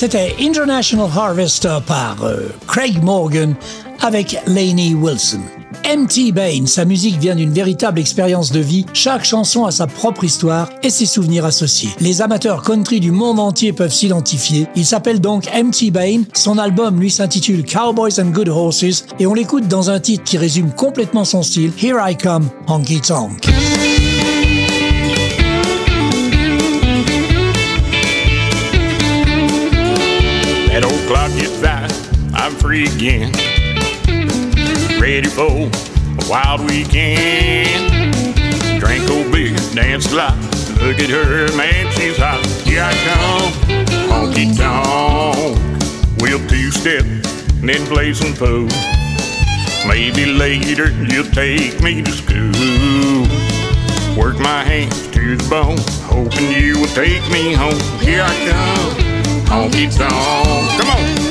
C'était 0.00 0.36
International 0.40 1.08
Harvester 1.12 1.78
par 1.84 2.22
euh, 2.22 2.54
Craig 2.68 3.02
Morgan 3.02 3.56
avec 4.00 4.38
Lainey 4.46 4.94
Wilson. 4.94 5.40
M.T. 5.82 6.30
Bain, 6.30 6.66
sa 6.66 6.84
musique 6.84 7.18
vient 7.18 7.34
d'une 7.34 7.52
véritable 7.52 7.98
expérience 7.98 8.52
de 8.52 8.60
vie. 8.60 8.86
Chaque 8.92 9.24
chanson 9.24 9.64
a 9.64 9.72
sa 9.72 9.88
propre 9.88 10.22
histoire 10.22 10.70
et 10.84 10.90
ses 10.90 11.04
souvenirs 11.04 11.44
associés. 11.44 11.90
Les 11.98 12.22
amateurs 12.22 12.62
country 12.62 13.00
du 13.00 13.10
monde 13.10 13.40
entier 13.40 13.72
peuvent 13.72 13.92
s'identifier. 13.92 14.68
Il 14.76 14.86
s'appelle 14.86 15.20
donc 15.20 15.48
M.T. 15.52 15.90
Bain. 15.90 16.22
Son 16.32 16.58
album 16.58 17.00
lui 17.00 17.10
s'intitule 17.10 17.64
Cowboys 17.64 18.20
and 18.20 18.30
Good 18.30 18.50
Horses 18.50 19.04
et 19.18 19.26
on 19.26 19.34
l'écoute 19.34 19.66
dans 19.66 19.90
un 19.90 19.98
titre 19.98 20.22
qui 20.22 20.38
résume 20.38 20.70
complètement 20.70 21.24
son 21.24 21.42
style, 21.42 21.72
Here 21.76 21.98
I 22.00 22.16
Come, 22.16 22.48
Honky 22.68 23.00
Tonk. 23.00 23.48
That 31.28 31.40
old 31.44 31.60
clock 31.60 31.90
I'm 32.34 32.54
free 32.54 32.86
again. 32.86 33.32
Ready 35.00 35.28
for 35.28 35.68
a 35.68 36.28
wild 36.28 36.60
weekend. 36.70 38.12
Drink 38.80 39.10
old 39.10 39.32
beer, 39.32 39.56
dance 39.74 40.12
a 40.12 40.16
lot. 40.16 40.36
Look 40.80 40.98
at 41.00 41.10
her, 41.10 41.54
man, 41.56 41.92
she's 41.92 42.16
hot. 42.16 42.44
Here 42.64 42.82
I 42.82 42.94
come, 43.04 43.52
honky 44.08 44.56
tonk. 44.56 45.58
We'll 46.20 46.46
two 46.48 46.70
step, 46.70 47.04
then 47.60 47.86
play 47.86 48.14
some 48.14 48.34
pool. 48.34 48.68
Maybe 49.86 50.26
later 50.26 50.90
you'll 51.04 51.30
take 51.32 51.80
me 51.82 52.02
to 52.02 52.12
school. 52.12 53.26
Work 54.16 54.38
my 54.40 54.64
hands 54.64 55.08
to 55.08 55.36
the 55.36 55.48
bone, 55.48 55.78
hoping 56.04 56.50
you 56.52 56.80
will 56.80 56.94
take 56.94 57.28
me 57.30 57.52
home. 57.52 57.78
Here 58.00 58.22
I 58.22 58.34
come, 58.48 59.07
honky 59.48 59.88
tonk. 59.88 60.12
Come 60.78 60.90
on. 60.90 61.28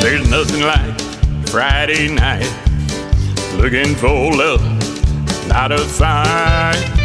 There's 0.00 0.30
nothing 0.30 0.62
like 0.62 1.00
Friday 1.48 2.08
night 2.08 2.50
looking 3.56 3.94
for 3.94 4.32
love, 4.34 4.62
not 5.48 5.72
a 5.72 5.78
fight. 5.78 6.97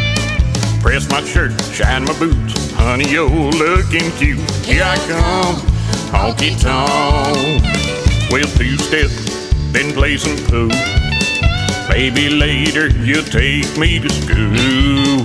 Press 0.84 1.08
my 1.08 1.24
shirt, 1.24 1.58
shine 1.72 2.04
my 2.04 2.12
boots. 2.18 2.70
Honey, 2.72 3.08
you're 3.08 3.26
looking 3.26 4.10
cute. 4.18 4.38
Here 4.66 4.84
I 4.84 4.98
come, 5.08 5.56
honky 6.12 6.60
tonk. 6.60 7.62
Well, 8.30 8.44
two 8.58 8.76
step, 8.76 9.08
then 9.72 9.94
play 9.94 10.18
some 10.18 10.36
pool. 10.44 10.68
Maybe 11.88 12.28
later 12.28 12.88
you'll 12.88 13.24
take 13.24 13.78
me 13.78 13.98
to 13.98 14.10
school. 14.10 15.24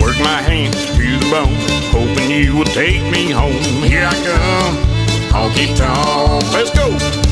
Work 0.00 0.20
my 0.20 0.40
hands 0.40 0.76
to 0.94 1.18
the 1.18 1.28
bone, 1.28 1.56
hoping 1.90 2.30
you 2.30 2.56
will 2.58 2.64
take 2.66 3.02
me 3.10 3.32
home. 3.32 3.82
Here 3.82 4.06
I 4.06 4.14
come, 4.14 4.76
honky 5.32 5.76
tonk. 5.76 6.52
Let's 6.52 6.70
go. 6.70 7.31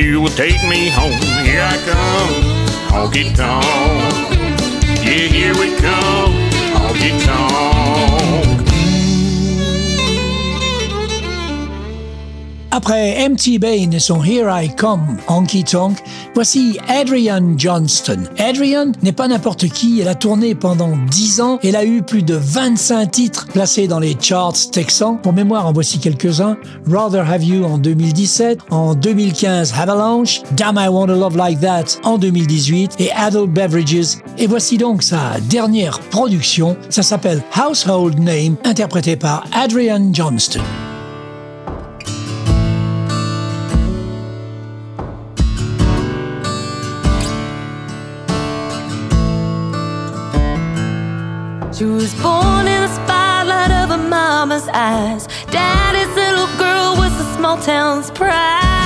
you 0.00 0.28
take 0.30 0.62
me 0.68 0.88
home. 0.88 1.20
Here 1.44 1.62
I 1.62 1.76
come, 1.84 2.34
honky 2.90 3.32
Après 12.72 13.28
MT 13.28 13.58
Bain 13.58 13.90
et 13.92 13.98
son 13.98 14.22
Here 14.22 14.48
I 14.48 14.68
Come, 14.68 15.18
Honky 15.28 15.64
Tonk, 15.64 15.98
Voici 16.34 16.78
Adrian 16.88 17.58
Johnston. 17.58 18.20
Adrian 18.38 18.92
n'est 19.02 19.12
pas 19.12 19.26
n'importe 19.26 19.68
qui, 19.68 20.00
elle 20.00 20.08
a 20.08 20.14
tourné 20.14 20.54
pendant 20.54 20.96
10 21.10 21.40
ans, 21.40 21.58
elle 21.62 21.76
a 21.76 21.84
eu 21.84 22.02
plus 22.02 22.22
de 22.22 22.34
25 22.34 23.10
titres 23.10 23.46
placés 23.48 23.88
dans 23.88 23.98
les 23.98 24.16
charts 24.20 24.70
texans. 24.72 25.18
Pour 25.20 25.32
mémoire, 25.32 25.66
en 25.66 25.72
voici 25.72 25.98
quelques-uns. 25.98 26.56
Rather 26.88 27.28
Have 27.28 27.42
You 27.42 27.64
en 27.64 27.78
2017, 27.78 28.60
en 28.70 28.94
2015 28.94 29.74
Avalanche, 29.78 30.42
Damn 30.52 30.78
I 30.78 30.88
Want 30.88 31.08
a 31.08 31.16
Love 31.16 31.36
Like 31.36 31.60
That 31.60 31.98
en 32.04 32.16
2018 32.16 32.96
et 33.00 33.10
Adult 33.12 33.50
Beverages. 33.50 34.18
Et 34.38 34.46
voici 34.46 34.78
donc 34.78 35.02
sa 35.02 35.40
dernière 35.48 35.98
production, 35.98 36.76
ça 36.88 37.02
s'appelle 37.02 37.42
Household 37.56 38.18
Name, 38.18 38.56
interprétée 38.64 39.16
par 39.16 39.44
Adrian 39.52 40.10
Johnston. 40.12 40.60
She 51.80 51.86
was 51.86 52.12
born 52.16 52.68
in 52.68 52.82
the 52.82 52.94
spotlight 52.94 53.70
of 53.70 53.88
her 53.88 53.96
mama's 53.96 54.68
eyes. 54.68 55.26
Daddy's 55.46 56.14
little 56.14 56.46
girl 56.58 56.94
was 56.98 57.10
the 57.16 57.24
small 57.34 57.56
town's 57.56 58.10
pride. 58.10 58.79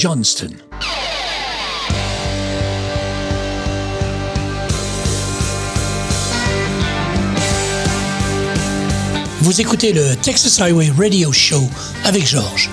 Johnston. 0.00 0.48
Vous 9.42 9.60
écoutez 9.60 9.92
le 9.92 10.16
Texas 10.16 10.58
Highway 10.58 10.90
Radio 10.96 11.32
Show 11.32 11.68
avec 12.04 12.26
Georges. 12.26 12.70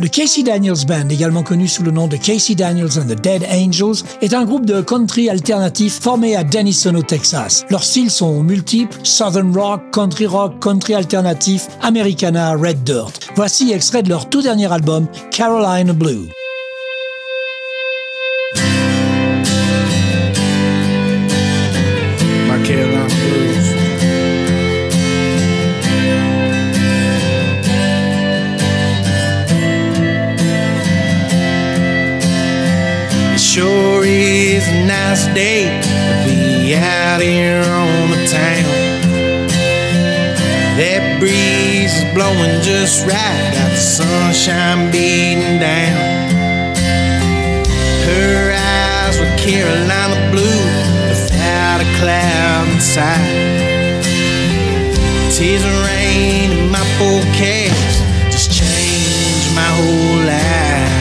Le 0.00 0.08
Casey 0.08 0.42
Daniels 0.42 0.86
Band, 0.86 1.10
également 1.10 1.42
connu 1.42 1.68
sous 1.68 1.82
le 1.82 1.90
nom 1.90 2.08
de 2.08 2.16
Casey 2.16 2.54
Daniels 2.54 2.98
and 2.98 3.06
the 3.06 3.20
Dead 3.20 3.44
Angels, 3.52 4.02
est 4.22 4.32
un 4.32 4.46
groupe 4.46 4.64
de 4.64 4.80
country 4.80 5.28
alternatif 5.28 6.00
formé 6.00 6.36
à 6.36 6.42
Denison 6.42 6.94
au 6.94 7.02
Texas. 7.02 7.66
Leurs 7.68 7.84
styles 7.84 8.10
sont 8.10 8.42
multiples, 8.42 8.96
southern 9.02 9.54
rock, 9.54 9.82
country 9.92 10.24
rock, 10.24 10.58
country 10.58 10.94
alternatif, 10.94 11.68
Americana, 11.82 12.54
Red 12.54 12.82
Dirt. 12.82 13.12
Voici 13.36 13.72
extrait 13.72 14.02
de 14.02 14.08
leur 14.08 14.30
tout 14.30 14.40
dernier 14.40 14.72
album, 14.72 15.06
Carolina 15.30 15.92
Blue. 15.92 16.30
Nice 35.10 35.34
day 35.34 35.64
to 35.82 36.24
be 36.24 36.72
out 36.76 37.20
here 37.20 37.64
on 37.64 38.10
the 38.14 38.22
town. 38.30 38.70
That 40.78 41.18
breeze 41.18 41.92
is 41.98 42.06
blowing 42.14 42.62
just 42.62 43.04
right, 43.08 43.50
got 43.52 43.70
the 43.70 43.82
sunshine 43.98 44.92
beating 44.92 45.58
down. 45.58 46.30
Her 48.06 48.54
eyes 48.54 49.18
were 49.18 49.34
Carolina 49.36 50.14
blue 50.30 50.62
without 51.10 51.82
a 51.82 51.88
cloud 51.98 52.68
inside. 52.70 53.26
Tears 55.34 55.64
of 55.64 55.74
rain 55.90 56.52
in 56.52 56.70
my 56.70 56.86
forecast 56.98 57.98
just 58.30 58.52
changed 58.52 59.56
my 59.56 59.70
whole 59.74 60.24
life. 60.24 61.00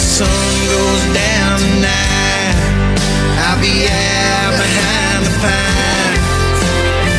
Sun 0.00 0.49
goes 0.70 1.02
down 1.10 1.58
tonight, 1.58 2.54
I'll 3.42 3.58
be 3.58 3.90
out 3.90 4.54
behind 4.54 5.20
the 5.26 5.34
pines, 5.42 6.22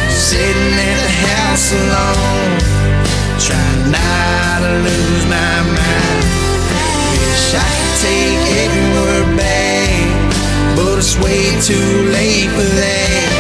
sitting 0.08 0.76
at 0.80 1.00
the 1.08 1.14
house 1.28 1.68
alone, 1.76 2.52
trying 3.46 3.84
not 3.92 4.58
to 4.64 4.72
lose 4.88 5.26
my 5.28 5.56
mind. 5.68 6.24
Wish 7.12 7.52
I 7.60 7.68
could 7.76 7.96
take 8.08 8.42
every 8.64 8.88
word 8.96 9.28
back, 9.36 10.08
but 10.78 10.96
it's 11.02 11.16
way 11.20 11.52
too 11.60 11.92
late 12.16 12.50
for 12.56 12.68
that. 12.80 13.32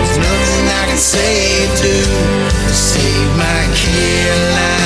There's 0.00 0.16
nothing 0.16 0.64
I 0.80 0.84
can 0.88 1.00
say 1.14 1.68
to 1.82 1.92
save 2.72 3.30
my 3.36 3.60
Carolina 3.76 4.77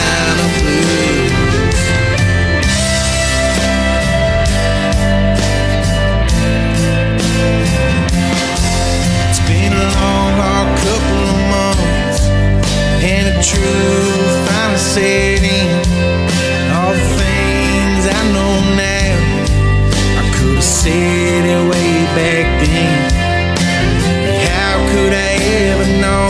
truth 13.42 14.34
finally 14.46 14.78
set 14.78 15.42
in. 15.42 15.70
All 16.70 16.94
the 16.94 17.08
things 17.18 18.02
I 18.06 18.22
know 18.34 18.54
now, 18.78 19.18
I 20.20 20.24
could 20.34 20.56
have 20.56 20.64
said 20.64 21.44
it 21.44 21.62
way 21.70 21.92
back 22.14 22.46
then. 22.62 23.10
How 24.46 24.74
could 24.90 25.12
I 25.12 25.32
ever 25.66 25.88
know? 26.02 26.28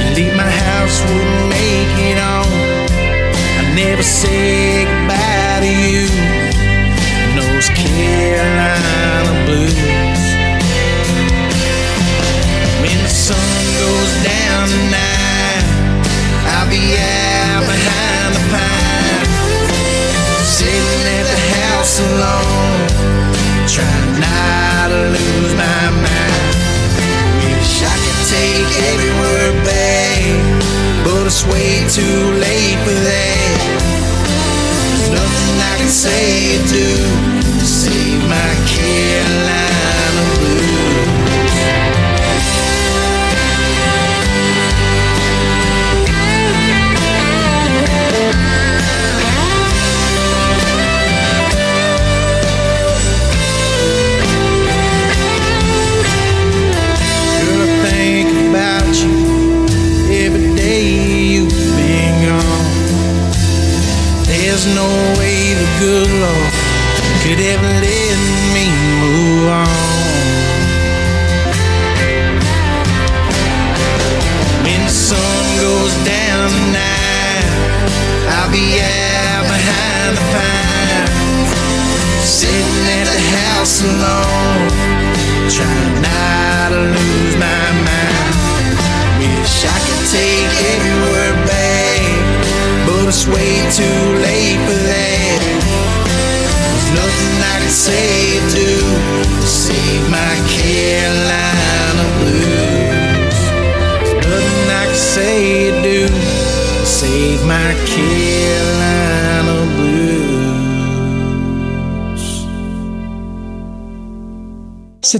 You 0.00 0.08
leave 0.16 0.36
my 0.36 0.50
house, 0.50 1.00
wouldn't 1.02 1.48
make 1.50 1.94
it 2.10 2.18
on. 2.18 2.48
I 3.60 3.74
never 3.74 4.02
said 4.02 5.01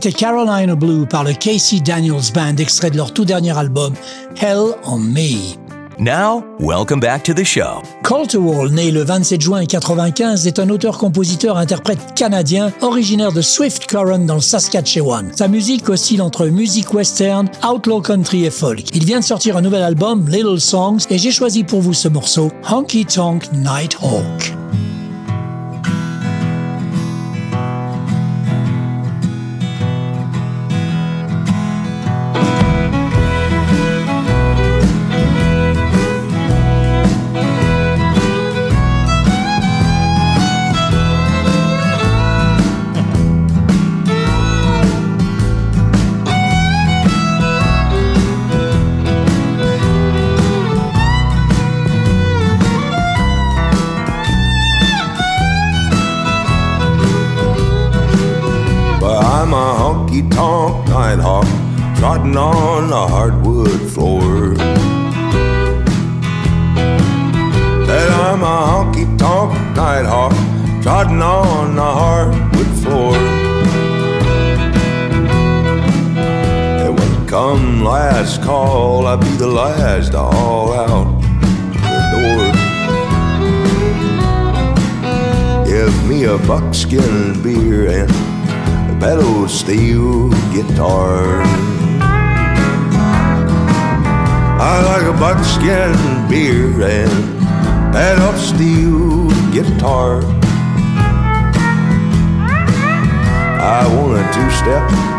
C'était 0.02 0.18
Carolina 0.18 0.74
Blue 0.74 1.06
par 1.06 1.22
le 1.22 1.32
Casey 1.32 1.78
Daniels 1.78 2.32
Band, 2.34 2.56
extrait 2.56 2.90
de 2.90 2.96
leur 2.96 3.14
tout 3.14 3.24
dernier 3.24 3.56
album, 3.56 3.94
Hell 4.34 4.74
on 4.84 4.98
Me. 4.98 5.54
Now, 6.00 6.42
welcome 6.58 6.98
back 6.98 7.22
to 7.22 7.32
the 7.32 7.44
show. 7.44 7.82
Coulter 8.02 8.38
Wall, 8.38 8.72
né 8.72 8.90
le 8.90 9.04
27 9.04 9.40
juin 9.40 9.60
1995, 9.60 10.48
est 10.48 10.58
un 10.58 10.70
auteur-compositeur-interprète 10.70 12.14
canadien 12.16 12.72
originaire 12.80 13.30
de 13.30 13.42
Swift 13.42 13.86
Current 13.86 14.26
dans 14.26 14.34
le 14.34 14.40
Saskatchewan. 14.40 15.30
Sa 15.36 15.46
musique 15.46 15.88
oscille 15.88 16.20
entre 16.20 16.46
musique 16.46 16.92
western, 16.92 17.48
outlaw 17.64 18.00
country 18.00 18.44
et 18.44 18.50
folk. 18.50 18.82
Il 18.96 19.04
vient 19.04 19.20
de 19.20 19.24
sortir 19.24 19.56
un 19.56 19.60
nouvel 19.60 19.84
album, 19.84 20.28
Little 20.28 20.60
Songs, 20.60 21.06
et 21.10 21.18
j'ai 21.18 21.30
choisi 21.30 21.62
pour 21.62 21.80
vous 21.80 21.94
ce 21.94 22.08
morceau, 22.08 22.50
Honky 22.68 23.06
Tonk 23.06 23.52
Nighthawk. 23.52 24.56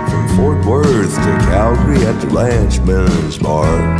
From 0.10 0.28
Fort 0.36 0.66
Worth 0.66 1.16
to 1.16 1.38
Calgary 1.46 2.04
at 2.06 2.20
the 2.22 2.28
Lanchman's 2.28 3.38
Bar. 3.38 3.93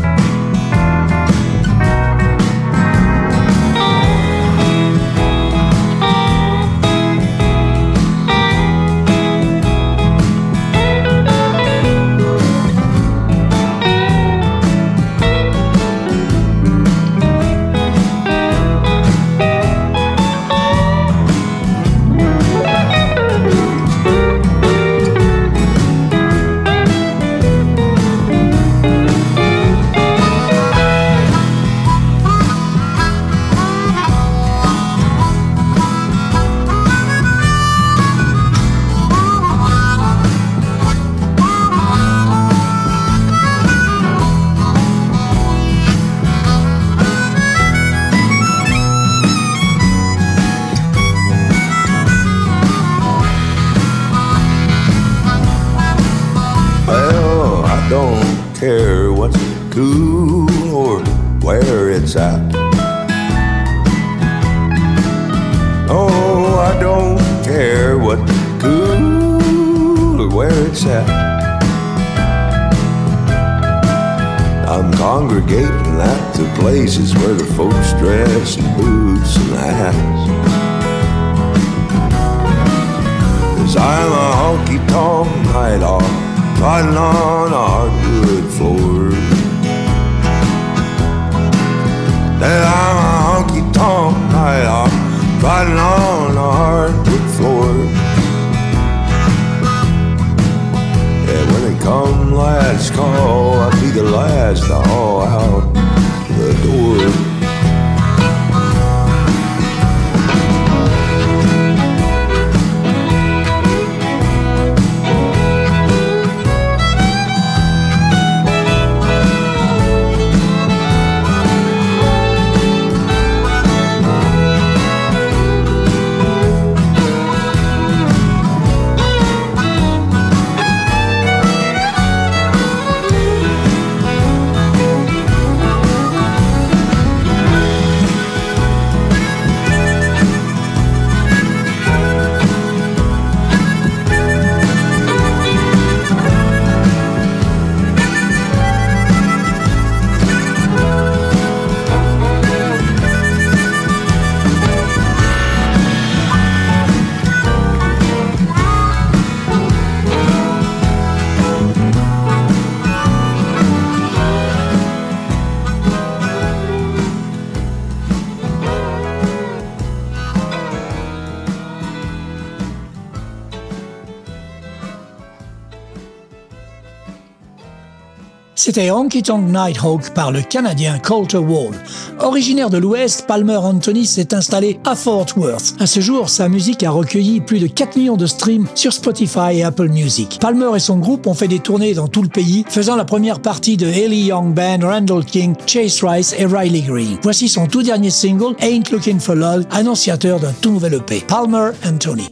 C'était 178.66 178.92
Honky 178.92 179.22
Tonk 179.22 179.50
Nighthawk 179.50 180.12
par 180.12 180.32
le 180.32 180.42
Canadien 180.42 180.98
Coulter 180.98 181.36
Wall. 181.40 181.74
Originaire 182.22 182.70
de 182.70 182.78
l'Ouest, 182.78 183.26
Palmer 183.28 183.58
Anthony 183.58 184.06
s'est 184.06 184.34
installé 184.34 184.80
à 184.86 184.96
Fort 184.96 185.26
Worth. 185.36 185.76
À 185.82 185.86
ce 185.86 186.00
jour, 186.00 186.30
sa 186.30 186.48
musique 186.48 186.82
a 186.84 186.90
recueilli 186.90 187.42
plus 187.42 187.60
de 187.60 187.68
4 187.68 187.98
millions 187.98 188.16
de 188.16 188.26
streams 188.26 188.66
sur 188.74 188.94
Spotify 188.94 189.58
et 189.58 189.64
Apple 189.66 189.90
Music. 189.90 190.38
Palmer 190.40 190.78
et 190.78 190.80
son 190.80 190.98
groupe 190.98 191.28
ont 191.28 191.34
fait 191.34 191.50
des 191.50 191.60
tournées 191.60 191.94
dans 191.94 192.08
tout 192.08 192.22
le 192.22 192.30
pays, 192.30 192.64
faisant 192.70 192.96
la 192.96 193.04
première 193.04 193.42
partie 193.42 193.76
de 193.76 193.86
Haley 193.86 194.28
Young 194.28 194.54
Band, 194.54 194.80
Randall 194.82 195.26
King, 195.26 195.56
Chase 195.68 196.02
Rice 196.02 196.34
et 196.38 196.46
Riley 196.46 196.84
Green. 196.84 197.18
Voici 197.22 197.50
son 197.50 197.68
tout 197.68 197.84
dernier 197.84 198.12
single, 198.12 198.56
Ain't 198.62 198.94
Looking 198.94 199.20
for 199.20 199.36
Love, 199.36 199.66
annonciateur 199.72 200.40
d'un 200.40 200.54
tout 200.62 200.72
nouvel 200.72 200.94
EP. 200.94 201.22
Palmer 201.28 201.72
Anthony. 201.86 202.30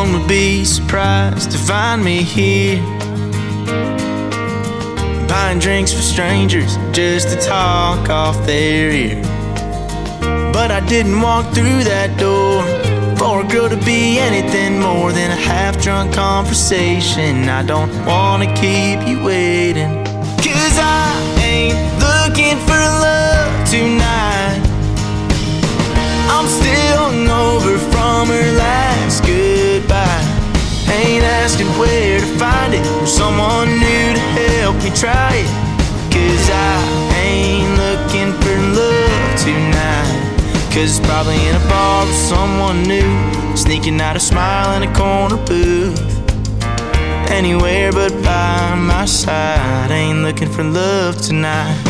One 0.00 0.12
would 0.14 0.28
be 0.28 0.64
surprised 0.64 1.50
to 1.50 1.58
find 1.58 2.02
me 2.02 2.22
here. 2.22 2.80
Buying 5.28 5.58
drinks 5.58 5.92
for 5.92 6.00
strangers 6.00 6.76
just 6.92 7.28
to 7.28 7.36
talk 7.36 8.08
off 8.08 8.36
their 8.46 8.90
ear. 8.90 9.22
But 10.54 10.70
I 10.70 10.80
didn't 10.86 11.20
walk 11.20 11.44
through 11.54 11.82
that 11.92 12.10
door 12.18 12.62
for 13.18 13.44
a 13.44 13.46
girl 13.52 13.68
to 13.68 13.80
be 13.84 14.18
anything 14.18 14.80
more 14.80 15.12
than 15.12 15.30
a 15.30 15.40
half 15.52 15.82
drunk 15.82 16.14
conversation. 16.14 17.48
I 17.48 17.62
don't 17.62 17.92
wanna 18.06 18.48
keep 18.64 18.98
you 19.06 19.22
waiting. 19.22 19.92
Cause 20.46 20.76
I 20.78 21.08
ain't 21.52 21.80
looking 22.08 22.56
for 22.66 22.80
love 23.06 23.52
tonight. 23.68 24.60
I'm 26.34 26.48
still 26.58 27.02
hungover 27.10 27.76
from 27.92 28.28
her 28.28 28.52
last 28.56 28.79
asking 31.50 31.66
where 31.80 32.20
to 32.20 32.26
find 32.38 32.74
it 32.74 32.86
or 33.02 33.06
someone 33.06 33.68
new 33.70 34.14
to 34.14 34.20
help 34.38 34.76
me 34.84 34.90
try 34.94 35.34
it. 35.34 35.50
Cause 36.14 36.46
I 36.48 36.78
ain't 37.26 37.72
looking 37.76 38.32
for 38.40 38.56
love 38.78 39.34
tonight. 39.36 40.70
Cause 40.72 40.98
it's 40.98 41.06
probably 41.08 41.40
in 41.48 41.56
a 41.56 41.68
bar 41.68 42.06
with 42.06 42.14
someone 42.14 42.84
new, 42.84 43.56
sneaking 43.56 44.00
out 44.00 44.14
a 44.14 44.20
smile 44.20 44.76
in 44.76 44.88
a 44.88 44.94
corner 44.94 45.44
booth. 45.44 45.98
anywhere 47.30 47.90
but 47.90 48.12
by 48.22 48.76
my 48.76 49.04
side. 49.04 49.90
Ain't 49.90 50.22
looking 50.22 50.50
for 50.50 50.62
love 50.62 51.20
tonight. 51.20 51.89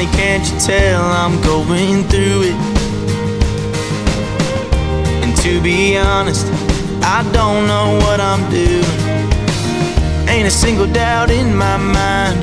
Honey, 0.00 0.16
can't 0.16 0.50
you 0.50 0.58
tell 0.58 1.02
I'm 1.02 1.38
going 1.42 2.04
through 2.04 2.44
it? 2.44 2.54
And 5.22 5.36
to 5.42 5.60
be 5.60 5.98
honest, 5.98 6.46
I 7.04 7.22
don't 7.34 7.66
know 7.66 7.98
what 8.06 8.18
I'm 8.18 8.40
doing. 8.50 8.82
Ain't 10.26 10.48
a 10.48 10.50
single 10.50 10.86
doubt 10.86 11.30
in 11.30 11.54
my 11.54 11.76
mind. 11.76 12.40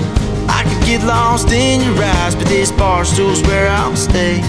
I 0.47 0.65
could 0.69 0.85
get 0.85 1.03
lost 1.03 1.51
in 1.51 1.81
your 1.81 2.03
eyes, 2.03 2.35
but 2.35 2.45
this 2.45 2.71
bar 2.71 3.03
stool's 3.03 3.41
where 3.47 3.67
I'll 3.71 3.95
stay 3.95 4.39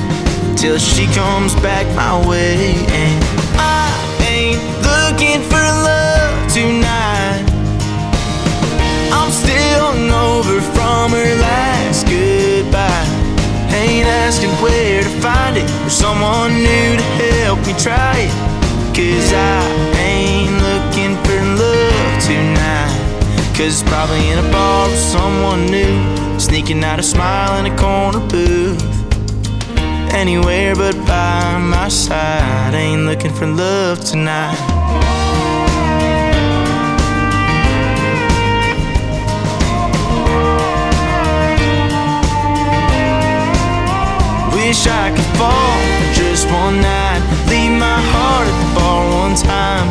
till 0.55 0.79
she 0.79 1.07
comes 1.15 1.55
back 1.63 1.87
my 1.97 2.29
way. 2.29 2.75
And 2.93 3.25
I 3.57 3.89
ain't 4.29 4.61
looking 4.85 5.41
for 5.49 5.65
love 5.89 6.53
tonight. 6.53 7.47
I'm 9.11 9.33
still 9.33 9.95
hungover 9.97 10.61
from 10.75 11.13
her 11.13 11.35
last 11.41 12.05
goodbye. 12.05 12.38
Asking 14.09 14.51
where 14.63 15.03
to 15.03 15.11
find 15.21 15.57
it 15.57 15.69
or 15.85 15.91
someone 15.91 16.53
new 16.55 16.97
to 16.97 17.07
help 17.43 17.59
me 17.67 17.75
try 17.75 18.17
it. 18.27 18.33
Cause 18.97 19.33
I 19.33 19.61
ain't 20.01 20.57
looking 20.69 21.15
for 21.25 21.39
love 21.63 22.23
tonight. 22.25 22.97
Cause 23.57 23.83
probably 23.83 24.31
in 24.31 24.39
a 24.39 24.51
bar 24.51 24.89
with 24.89 24.99
someone 24.99 25.67
new. 25.67 25.95
Sneaking 26.39 26.83
out 26.83 26.99
a 26.99 27.03
smile 27.03 27.59
in 27.61 27.73
a 27.73 27.77
corner 27.77 28.21
booth. 28.29 28.83
Anywhere 30.15 30.75
but 30.75 30.97
by 31.07 31.59
my 31.59 31.89
side. 31.89 32.75
Ain't 32.75 33.03
looking 33.03 33.33
for 33.33 33.47
love 33.47 34.05
tonight. 34.05 34.57
Wish 44.69 44.87
I 44.87 45.09
could 45.17 45.25
fall 45.41 45.81
for 45.97 46.13
just 46.13 46.45
one 46.53 46.83
night. 46.83 47.23
Leave 47.49 47.73
my 47.81 48.01
heart 48.13 48.47
at 48.47 48.57
the 48.61 48.69
bar 48.77 49.01
one 49.25 49.35
time. 49.35 49.89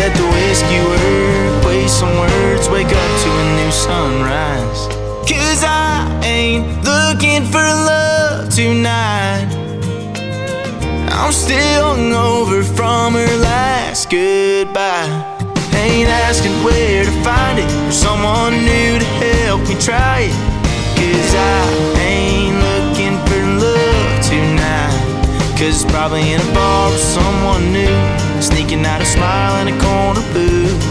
Let 0.00 0.16
the 0.16 0.24
whiskey 0.32 0.80
work, 0.80 1.66
waste 1.66 2.00
some 2.00 2.16
words, 2.16 2.70
wake 2.70 2.88
up 2.88 3.10
to 3.20 3.28
a 3.28 3.46
new 3.60 3.70
sunrise. 3.70 4.80
Cause 5.28 5.62
I 5.62 6.08
ain't 6.24 6.64
looking 6.88 7.44
for 7.52 7.60
love 7.60 8.48
tonight. 8.48 9.44
I'm 11.12 11.30
still 11.30 11.92
hungover 11.92 12.64
from 12.64 13.12
her 13.12 13.36
last 13.36 14.08
goodbye. 14.08 15.04
Ain't 15.76 16.08
asking 16.08 16.56
where 16.64 17.04
to 17.04 17.12
find 17.22 17.58
it 17.58 17.70
or 17.86 17.92
someone 17.92 18.54
new 18.64 18.98
to 18.98 19.04
help 19.20 19.68
me 19.68 19.74
try 19.78 20.32
it. 20.32 20.43
Probably 25.94 26.32
in 26.32 26.40
a 26.40 26.52
bar 26.52 26.90
with 26.90 27.00
someone 27.00 27.72
new. 27.72 27.96
Sneaking 28.42 28.84
out 28.84 29.00
a 29.00 29.04
smile 29.04 29.54
in 29.62 29.72
a 29.72 29.76
corner 29.80 30.24
booth. 30.34 30.82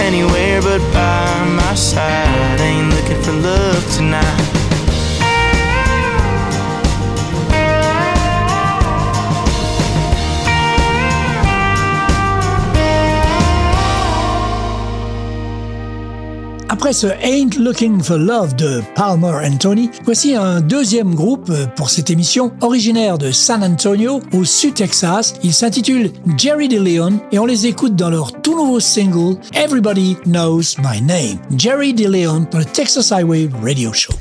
Anywhere 0.00 0.60
but 0.60 0.82
by 0.92 1.44
my 1.60 1.74
side. 1.74 2.60
Ain't 2.60 2.90
looking 2.96 3.22
for 3.22 3.32
love 3.32 3.82
tonight. 3.96 4.47
Après 16.78 16.92
ce 16.92 17.08
Ain't 17.08 17.58
Looking 17.58 18.00
for 18.00 18.18
Love 18.18 18.54
de 18.54 18.80
Palmer 18.94 19.44
and 19.44 19.56
Tony, 19.56 19.90
voici 20.04 20.36
un 20.36 20.60
deuxième 20.60 21.12
groupe 21.12 21.50
pour 21.74 21.90
cette 21.90 22.08
émission, 22.08 22.52
originaire 22.60 23.18
de 23.18 23.32
San 23.32 23.64
Antonio, 23.64 24.20
au 24.32 24.44
sud 24.44 24.74
Texas. 24.74 25.34
Il 25.42 25.52
s'intitule 25.52 26.12
Jerry 26.36 26.68
DeLeon 26.68 27.18
et 27.32 27.40
on 27.40 27.46
les 27.46 27.66
écoute 27.66 27.96
dans 27.96 28.10
leur 28.10 28.30
tout 28.42 28.56
nouveau 28.56 28.78
single 28.78 29.40
Everybody 29.54 30.18
Knows 30.24 30.76
My 30.78 31.02
Name. 31.02 31.40
Jerry 31.56 31.94
DeLeon 31.94 32.44
pour 32.44 32.60
le 32.60 32.64
Texas 32.64 33.10
Highway 33.10 33.50
Radio 33.60 33.92
Show. 33.92 34.12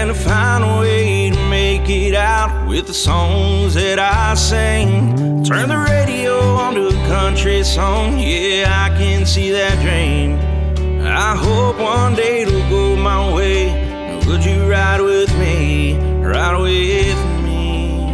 To 0.00 0.14
find 0.14 0.64
a 0.64 0.80
way 0.80 1.30
to 1.30 1.38
make 1.50 1.88
it 1.88 2.14
out 2.14 2.66
with 2.66 2.86
the 2.86 2.94
songs 2.94 3.74
that 3.74 3.98
I 3.98 4.34
sing. 4.34 5.44
Turn 5.44 5.68
the 5.68 5.76
radio 5.76 6.36
onto 6.40 6.88
a 6.88 6.92
country 7.06 7.62
song, 7.62 8.18
yeah, 8.18 8.88
I 8.90 8.98
can 8.98 9.24
see 9.26 9.50
that 9.52 9.78
dream. 9.82 10.38
I 11.06 11.36
hope 11.36 11.78
one 11.78 12.14
day 12.14 12.42
it'll 12.42 12.68
go 12.70 12.96
my 12.96 13.32
way. 13.32 14.20
Would 14.26 14.42
you 14.44 14.68
ride 14.68 15.02
with 15.02 15.32
me? 15.38 15.96
Ride 16.24 16.58
with 16.58 17.20
me. 17.44 18.06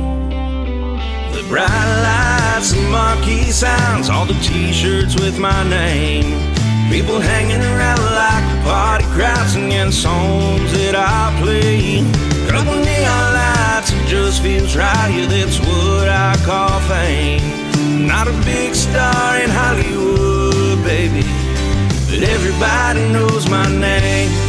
The 1.32 1.46
bright 1.48 1.68
lights, 2.02 2.72
the 2.72 2.82
marquee 2.90 3.52
signs, 3.52 4.10
all 4.10 4.26
the 4.26 4.34
t-shirts 4.42 5.14
with 5.14 5.38
my 5.38 5.62
name. 5.70 6.45
People 6.90 7.20
hanging 7.20 7.60
around 7.60 8.00
like 8.14 8.64
party 8.64 9.04
crowd 9.06 9.46
singing 9.48 9.90
songs 9.90 10.72
that 10.72 10.94
I 10.94 11.34
play. 11.42 12.02
Couple 12.48 12.76
neon 12.76 13.26
lights, 13.34 13.92
it 13.92 14.06
just 14.06 14.42
feels 14.42 14.76
right. 14.76 15.10
Yeah, 15.10 15.26
that's 15.26 15.58
what 15.58 16.08
I 16.08 16.36
call 16.44 16.80
fame. 16.88 17.42
Not 18.06 18.28
a 18.28 18.36
big 18.44 18.74
star 18.74 19.36
in 19.42 19.50
Hollywood, 19.50 20.82
baby, 20.84 21.22
but 22.08 22.22
everybody 22.28 23.00
knows 23.12 23.50
my 23.50 23.68
name. 23.68 24.45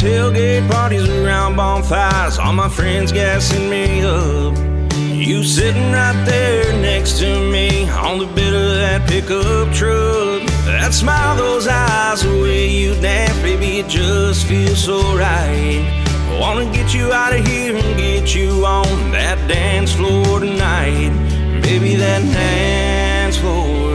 Tailgate 0.00 0.66
parties 0.70 1.06
around 1.10 1.56
bonfires, 1.56 2.38
all 2.38 2.54
my 2.54 2.70
friends 2.70 3.12
gassing 3.12 3.68
me 3.68 4.02
up. 4.02 4.56
You 4.96 5.44
sitting 5.44 5.92
right 5.92 6.24
there 6.24 6.72
next 6.80 7.18
to 7.18 7.50
me 7.52 7.86
on 7.90 8.18
the 8.18 8.24
bed 8.24 8.54
of 8.54 8.76
that 8.76 9.06
pickup 9.06 9.74
truck. 9.74 10.48
That 10.64 10.94
smile, 10.94 11.36
those 11.36 11.68
eyes, 11.68 12.22
the 12.22 12.30
way 12.30 12.66
you 12.70 12.94
dance, 13.02 13.36
baby, 13.42 13.80
it 13.80 13.88
just 13.88 14.46
feels 14.46 14.82
so 14.82 15.02
right. 15.18 15.84
I 16.30 16.38
wanna 16.40 16.64
get 16.72 16.94
you 16.94 17.12
out 17.12 17.34
of 17.34 17.46
here 17.46 17.76
and 17.76 17.96
get 17.98 18.34
you 18.34 18.64
on 18.64 19.12
that 19.12 19.36
dance 19.46 19.92
floor 19.92 20.40
tonight. 20.40 21.12
Baby, 21.60 21.96
that 21.96 22.22
dance 22.32 23.36
floor 23.36 23.89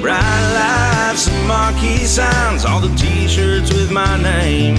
bright 0.00 0.52
lights 0.54 1.28
and 1.28 1.48
marquee 1.48 2.04
signs, 2.04 2.64
all 2.64 2.80
the 2.80 2.94
t-shirts 2.96 3.72
with 3.72 3.90
my 3.90 4.20
name. 4.22 4.76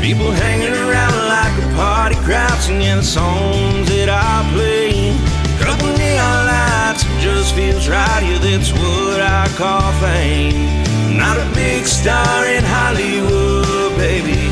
People 0.00 0.30
hanging 0.30 0.72
around 0.72 1.16
like 1.28 1.54
a 1.62 1.74
party 1.76 2.16
crowd 2.26 2.58
singing 2.60 3.02
songs 3.02 3.88
that 3.88 4.08
I 4.08 4.42
play. 4.54 5.14
Couple 5.62 5.88
neon 5.96 6.46
lights, 6.46 7.04
it 7.04 7.20
just 7.20 7.54
feels 7.54 7.88
right. 7.88 8.22
Yeah, 8.22 8.38
that's 8.38 8.72
what 8.72 9.20
I 9.20 9.46
call 9.56 9.92
fame. 10.02 10.54
Not 11.16 11.36
a 11.36 11.48
big 11.54 11.86
star 11.86 12.46
in 12.46 12.64
Hollywood, 12.64 13.96
baby, 13.96 14.50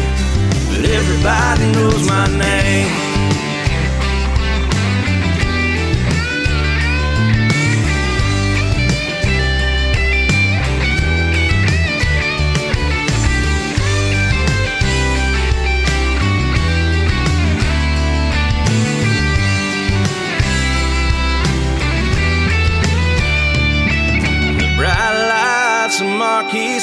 but 0.69 0.85
everybody 0.89 1.73
knows 1.73 2.07
my 2.07 2.27
name. 2.39 3.06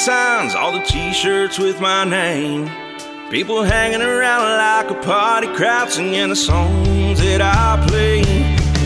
Signs, 0.04 0.54
all 0.54 0.70
the 0.70 0.84
t-shirts 0.84 1.58
with 1.58 1.80
my 1.80 2.04
name. 2.04 2.70
People 3.30 3.62
hanging 3.62 4.02
around 4.02 4.42
like 4.58 4.90
a 4.90 5.00
party 5.02 5.46
crowd 5.56 5.88
singing 5.88 6.28
the 6.28 6.36
songs 6.36 7.18
that 7.20 7.40
I 7.40 7.82
play. 7.88 8.20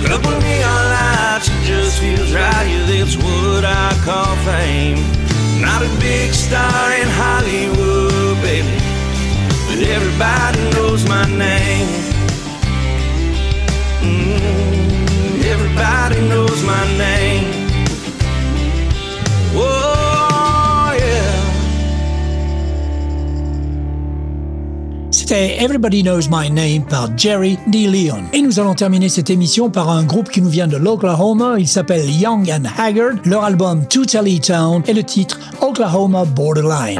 Couple 0.07 0.31
neon 0.31 0.85
lights, 0.95 1.49
it 1.49 1.65
just 1.65 1.99
feels 1.99 2.33
right. 2.33 2.67
Yeah, 2.71 2.87
that's 2.87 3.17
what 3.17 3.65
I 3.65 3.91
call 4.07 4.33
fame. 4.47 5.03
Not 5.61 5.83
a 5.83 5.91
big 5.99 6.33
star 6.33 6.93
in 6.93 7.09
Hollywood, 7.11 8.39
baby, 8.41 8.79
but 9.67 9.79
everybody 9.91 10.63
knows 10.71 11.03
my 11.09 11.27
name. 11.27 11.89
Mm, 14.07 15.43
everybody 15.43 16.21
knows 16.29 16.63
my 16.63 16.85
name. 16.97 17.48
C'était 25.29 25.63
Everybody 25.63 26.03
Knows 26.03 26.31
My 26.31 26.51
Name 26.51 26.87
par 26.89 27.11
Jerry 27.15 27.59
D. 27.67 27.87
Leon. 27.87 28.23
Et 28.33 28.41
nous 28.41 28.59
allons 28.61 28.73
terminer 28.73 29.11
cette 29.11 29.29
émission 29.29 29.69
par 29.69 29.91
un 29.91 30.03
groupe 30.05 30.31
qui 30.31 30.41
nous 30.41 30.49
vient 30.49 30.67
de 30.67 30.79
l'Oklahoma. 30.79 31.57
Il 31.59 31.69
s'appelle 31.69 32.09
Young 32.09 32.51
and 32.51 32.67
Haggard. 32.79 33.17
Leur 33.27 33.45
album 33.45 33.85
Totally 33.85 34.41
Town 34.41 34.83
et 34.87 34.95
le 34.95 35.03
titre 35.03 35.39
Oklahoma 35.61 36.25
Borderline. 36.25 36.99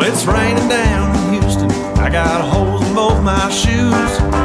It's 0.00 0.24
raining 0.28 0.68
down 0.68 1.10
in 1.10 1.42
Houston. 1.42 1.68
I 1.98 2.08
got 2.08 2.40
holes 2.40 2.86
in 2.86 2.94
both 2.94 3.20
my 3.24 3.50
shoes. 3.50 4.36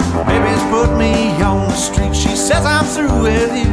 Put 0.72 0.98
me 0.98 1.14
on 1.44 1.68
the 1.68 1.76
street. 1.76 2.16
She 2.16 2.36
says 2.36 2.66
I'm 2.66 2.86
through 2.86 3.22
with 3.22 3.54
you. 3.54 3.71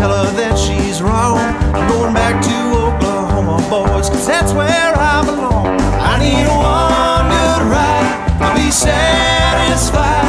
Tell 0.00 0.24
her 0.24 0.32
that 0.32 0.56
she's 0.56 1.02
wrong. 1.02 1.36
I'm 1.76 1.86
going 1.92 2.14
back 2.14 2.40
to 2.48 2.56
Oklahoma, 2.72 3.60
boys, 3.68 4.08
cause 4.08 4.26
that's 4.26 4.54
where 4.54 4.92
I 4.96 5.20
belong. 5.28 5.76
I 6.00 6.16
need 6.16 6.48
one 6.48 7.28
good 7.28 7.62
ride. 7.68 8.08
I'll 8.40 8.56
be 8.56 8.70
satisfied. 8.70 10.24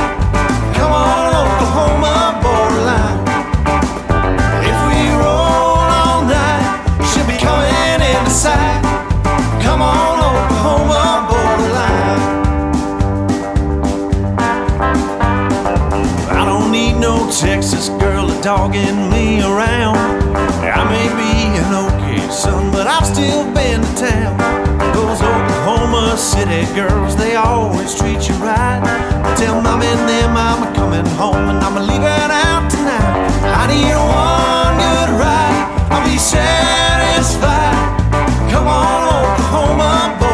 Come 0.76 0.92
on, 0.92 1.32
Oklahoma 1.44 2.16
borderline. 2.44 3.20
If 4.60 4.78
we 4.92 5.00
roll 5.24 5.88
all 5.96 6.28
night, 6.28 6.68
she'll 7.08 7.32
be 7.32 7.40
coming 7.40 8.04
in 8.12 8.24
sight. 8.28 8.84
Come 9.64 9.82
on, 9.82 10.20
Oklahoma 10.20 11.32
borderline. 11.32 12.24
I 16.28 16.44
don't 16.44 16.70
need 16.74 17.00
no 17.00 17.32
Texas 17.32 17.88
girl 18.04 18.28
dogging 18.42 18.84
me 18.84 19.08
around. 19.08 19.11
Son, 22.42 22.72
but 22.72 22.88
I've 22.88 23.06
still 23.06 23.44
been 23.54 23.82
to 23.82 23.94
town. 23.96 24.34
Those 24.96 25.22
Oklahoma 25.22 26.18
City 26.18 26.66
girls, 26.74 27.16
they 27.16 27.36
always 27.36 27.94
treat 27.94 28.28
you 28.28 28.36
right. 28.42 28.82
I 28.82 29.36
Tell 29.36 29.62
mom 29.62 29.82
and 29.84 30.10
them 30.10 30.36
I'm 30.36 30.74
coming 30.74 31.06
home 31.22 31.46
and 31.52 31.60
I'm 31.60 31.76
leaving 31.90 32.32
out 32.48 32.66
tonight. 32.72 33.14
I 33.62 33.64
need 33.70 33.94
one 33.94 34.74
good 34.82 35.12
ride, 35.22 35.66
I'll 35.94 36.04
be 36.04 36.18
satisfied. 36.18 37.78
Come 38.52 38.68
on, 38.68 39.02
Oklahoma 39.20 40.18
borderline. 40.18 40.31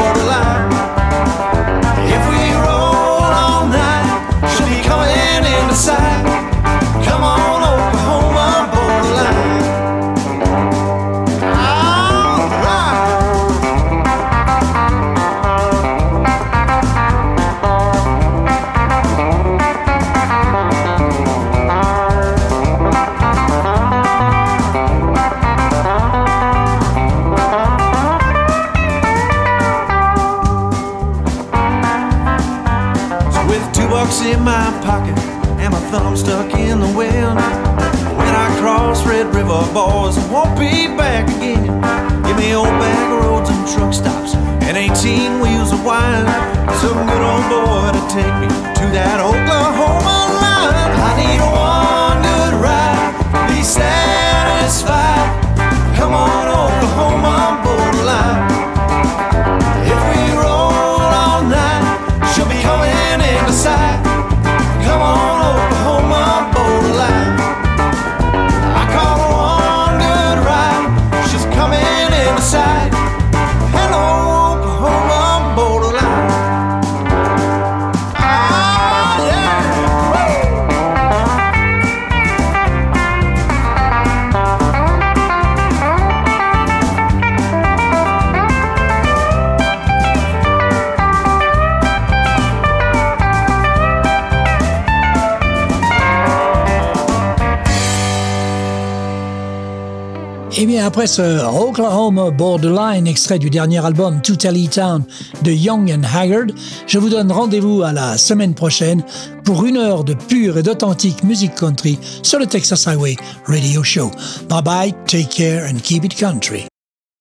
Oklahoma 101.08 102.32
Borderline, 102.32 103.08
extrait 103.08 103.40
du 103.40 103.50
dernier 103.50 103.84
album 103.86 104.22
Totally 104.22 104.68
Town 104.68 105.04
de 105.42 105.52
Young 105.52 105.90
and 105.90 106.04
Haggard, 106.04 106.48
je 106.86 107.00
vous 107.00 107.08
donne 107.08 107.32
rendez-vous 107.32 107.82
à 107.82 107.94
la 107.94 108.18
semaine 108.18 108.54
prochaine 108.54 109.04
pour 109.46 109.66
une 109.66 109.78
heure 109.78 110.04
de 110.04 110.14
pure 110.14 110.58
et 110.58 110.64
d'authentique 110.64 111.24
musique 111.24 111.56
country 111.56 111.98
sur 112.24 112.40
le 112.40 112.46
Texas 112.46 112.88
Highway 112.88 113.16
Radio 113.46 113.84
Show. 113.84 114.12
Bye 114.50 114.64
bye, 114.64 114.94
take 115.06 115.30
care 115.30 115.66
and 115.66 115.80
keep 115.82 116.04
it 116.04 116.14
country. 116.20 116.68